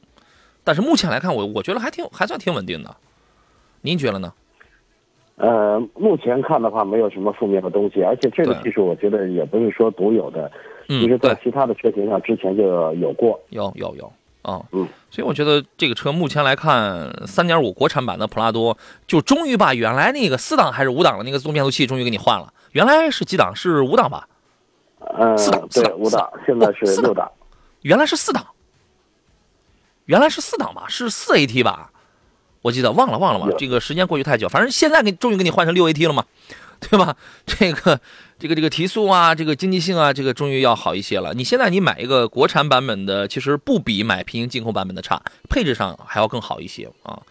[0.63, 2.95] 但是目前来看，我我觉得还挺还算挺稳定的。
[3.81, 4.33] 您觉得呢？
[5.37, 10.51] 呃，目前看的话，没有什么负面的东西，而且这个技术我觉得也不是说独有的，
[10.87, 23.55] 其实在其他的车型上之前就有过，有有有，啊，嗯，所以我觉得这个车目前来看，三点五国产版的普拉多就终于把原来那个四档还是五档的那个自动变速器终于给你换了，原来是几档？
[23.55, 24.27] 是五档吧？
[24.99, 27.31] 呃，四档，对，五档，现在是六档，
[27.83, 28.45] 原来是四档，
[30.09, 30.85] 原来是四档吧？
[30.89, 31.91] 是四 AT 吧？
[32.63, 36.25] 我记得忘了忘了吧，这个时间过去太久，反正现在给终于给你换成六 AT 了嘛，
[36.79, 37.15] 对吧？
[37.45, 38.01] 这个
[38.39, 41.35] 这个这个提速啊，这个经济性啊，这个终于要好一些了。
[41.35, 47.21] 你现在你买一个国产版本的，其实不比买平行进口版本的差，配置上还要更好一些啊。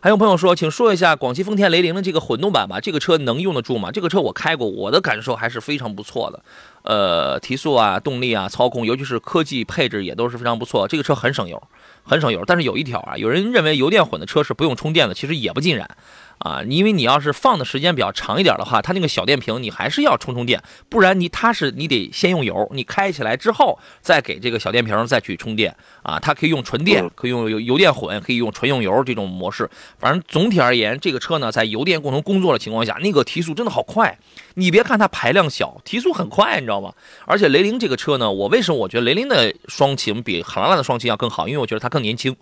[0.00, 3.90] 还有朋友说，请说一下广汽丰田雷凌的这个混动版吧，这个车能用得住吗？
[3.90, 6.42] 这个车我开过，我的感受还是非常不错的。
[6.82, 10.86] 呃，提速啊，动力啊，操控，尤其是科技配置也都是非常不错。
[10.86, 11.60] 这个车很省油。
[12.08, 15.90] 很省油，但是有一条啊，有人认为油电混的车是不用充电的，其实也不尽然，
[16.38, 29.68] 啊，因为你要是放的时间比较长一点的话，它那个小电瓶你还是要充充电，不然你它是你得先用油，你开起来之后再给这个小电瓶再去充电，啊，它可以用纯电，可以用油油电混，可以用纯用油这种模式。
[29.98, 34.18] 反正总体而言，这个车呢在油电共同工作的情况下，那个提速真的好快。
[34.54, 36.92] 你别看它排量小，提速很快，你知道吗？
[37.24, 41.48] 而且雷凌这个车呢，我为什么我觉得雷凌的双擎比汉兰达的双擎要更好？
[41.48, 42.34] 因为我觉得它更年轻、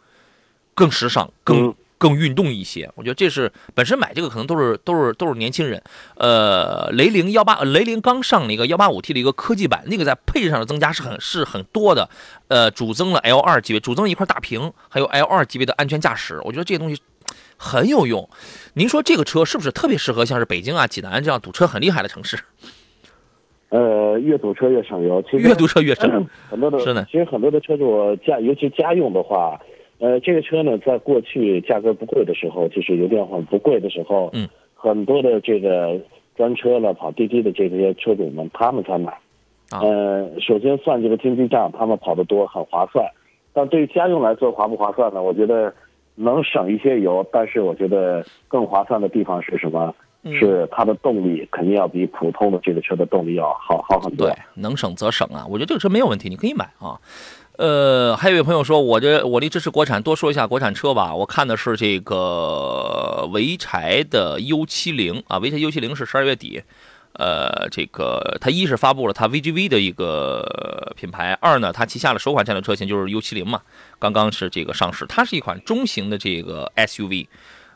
[0.75, 1.75] 更时尚、更
[2.05, 2.91] 更运动一些。
[2.97, 5.83] 我觉得这是本身买这个可能都是都是都是年轻人。
[6.17, 12.11] 呃，雷凌幺八，雷凌刚上了一个幺八五 T 的一个科技版，那个在配置上的增加是很是很多的。
[12.49, 16.39] 呃，主增了 L 二级别，主增了一块大屏，还有 L 二级别的安全驾驶。
[16.45, 17.01] 我觉得这些东西。
[17.57, 18.29] 很有用，
[18.75, 22.37] 您说这个车是不是特别适合像是北京啊、济南这样堵车很厉害的城市？
[23.71, 26.27] 呃，越堵车越省油，其实越堵车越省。
[26.51, 29.59] 很多的是呢，其实很多的车主家，尤其家用的话，
[29.99, 36.01] 呃，这个车呢，在过去价格不贵的时候，就是油电混不贵的时候，嗯，很多的这个
[36.37, 39.17] 专车了、跑滴滴的这些车主们，他们才买。
[39.71, 43.07] 呃，首先算这个经济账，他们跑得多，很划算。
[43.53, 45.23] 但对于家用来说，划不划算呢？
[45.23, 45.73] 我觉得。
[46.17, 49.93] 能省一些油，但是我觉得更划算的地方是什么？
[50.39, 54.29] 是它的动力肯定要比普通的这个车的动力要好好很多。
[54.29, 55.45] 对，能省则省啊！
[55.51, 56.97] 我觉得这个车没有问题，你可以买啊。
[57.57, 61.15] 呃，还有一位朋友说，我这我离支持国产，多说一下国产车吧。
[61.15, 66.63] 我看的是这个潍柴的 U 七零啊，潍柴 U 七零是十二月底。
[67.13, 73.63] 呃，这个它一是发布了它 VGV 的一个品牌，二呢，它旗下的首款战略车型就是 U70 嘛，
[74.01, 75.07] 刚刚是这个上市。
[75.07, 77.29] 它是一款中型的这个 SUV，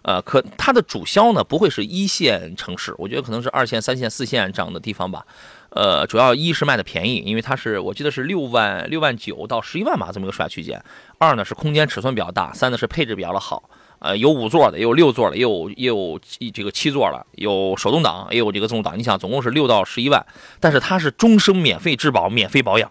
[0.02, 5.24] 呃，可它的主销呢不会是一线城市，我觉得可能是二线、三线、四线这样的地方吧。
[5.70, 10.82] 呃，主要一是卖的便宜，因为它是我记得是六万六万九到十一万吧这么一个售价区间。
[11.18, 13.68] 二呢是空间尺寸比较大，三呢是配置比较的好。
[14.00, 16.20] 呃，有五座的，也有六座的，也有也有
[16.54, 18.96] 这个七座了，有手动挡，也有这个自动挡。
[18.96, 20.24] 你想，总共是六到十一万，
[20.60, 22.90] 但是它是终生免费质保、免费保养。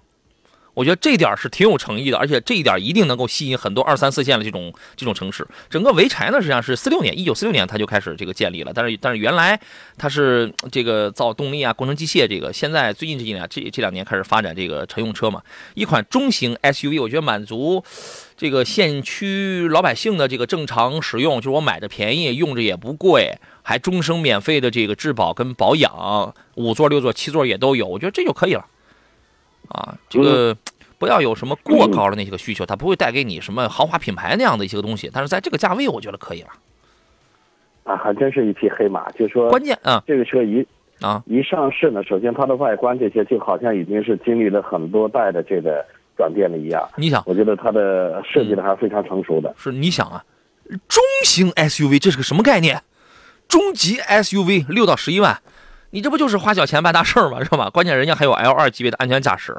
[0.77, 5.43] 我觉得这一点是挺有诚意的，而且这一点一定能够吸引很多二三四线的这种这种城市。
[5.71, 9.59] 整个潍柴呢，实际上是四六年，一九四六年它就开始这个建立了，但是但是原来
[9.97, 15.41] 它是这个造动力啊、工程机械这个，现在最近这几年这这两年开始发展这个乘用车嘛，
[15.73, 17.83] 一款中型 SUV，我觉得满足
[18.37, 28.63] 这个县区老百姓的这个正常使用，就是我买的便宜，用着也不贵，还终生免费的这个质保跟保养，五座、六座、七座也都有，我觉得这就可以了。
[29.69, 30.55] 啊，这个
[30.97, 36.49] 不要有什么过高的那些个需求，它不会带给你什么豪华品牌那样的一些个东西，但是在这个价位，我觉得可以了。
[37.83, 40.65] 啊，还真是一匹黑马，就是说，关键啊，这个车一
[40.99, 45.85] 啊一上市呢，首先它的外观这些就好像已经是经历了很多代的这个
[46.17, 46.85] 转变了一样。
[46.97, 49.55] 你想，我觉得它的设计的还是非常成熟的。
[49.57, 50.23] 是你想啊，
[50.87, 52.81] 中型 SUV 这是个什么概念？
[53.47, 55.41] 中级 SUV 六到十一万，
[55.91, 57.43] 你这不就是花小钱办大事儿吗？
[57.43, 57.69] 是吧？
[57.69, 59.55] 关键人家还有 L 二级别的安全驾驶，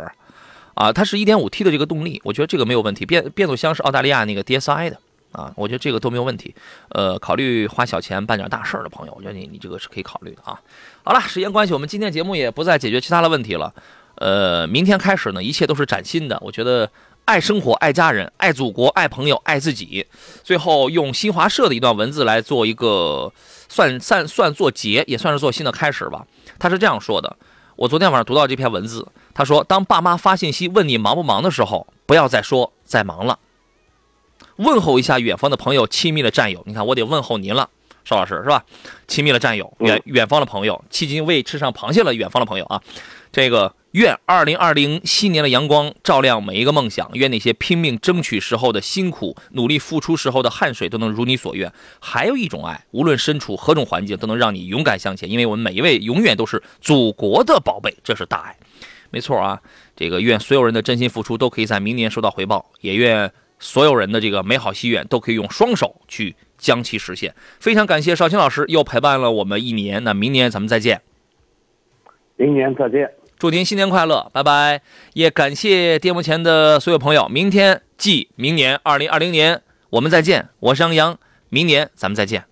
[0.75, 3.07] 啊，它是一点五 T 的这个动力，我觉得这个没有问题。
[3.07, 4.99] 变变速箱是澳大利亚那个 DSI 的。
[5.31, 6.55] 啊，我觉得这个都没有问题。
[6.89, 10.59] 呃，考虑花小钱办点大事儿的朋友，我觉得你你这个是可以考虑的啊。
[11.03, 13.71] 好了，时间关系，我们今天节目也不再解决其他的问题了。
[14.15, 16.39] 呃，明天开始呢，一切都是崭新的。
[16.41, 16.91] 我觉得
[17.27, 20.07] 爱生活、爱家人、爱祖国、爱朋友、爱自己。
[20.43, 23.31] 最后用新华社的一段文字来做一个
[23.69, 26.27] 算算算做结，也算是做新的开始吧。
[26.59, 27.37] 他是这样说的：
[27.77, 33.39] 我昨天晚上读到这篇文字，他说，当爸妈发信息问你忙不忙的时候，不要再说在忙了。
[34.57, 36.63] 问候一下远方的朋友，亲密的战友。
[36.67, 37.69] 你看，我得问候您了，
[38.05, 38.65] 邵老师是吧？
[39.07, 42.83] 亲密的战友，远远方的朋友，迄今未吃上螃蟹了，远方的朋友啊。
[43.31, 51.73] 这个愿二零二零新年的阳光照亮每一个梦想，愿那些拼命争取时候的辛苦，努力付出时候的汗水都能如你所愿。
[52.01, 58.57] 还有一种爱，无论身处何种环境，都能让你勇敢向前，因为我们每一位永远都是祖国的宝贝，这是大爱。
[59.11, 59.63] 没错啊，
[59.97, 63.33] 这个愿所有人的真心付出都可以在明年收到回报，也愿。
[63.61, 67.35] 所有人的这个美好心愿都可以用双手去将其实现。
[67.59, 71.03] 非常感谢邵青老师又陪伴了我们一年，那明年咱们再见。
[72.37, 74.83] 明年再见，祝您新年快乐，拜拜。
[75.13, 80.49] 也感谢电幕前的所有朋友，明天即明年二零二零年，我们再见。
[80.59, 81.17] 我是杨洋，
[81.49, 82.45] 明年咱们再见。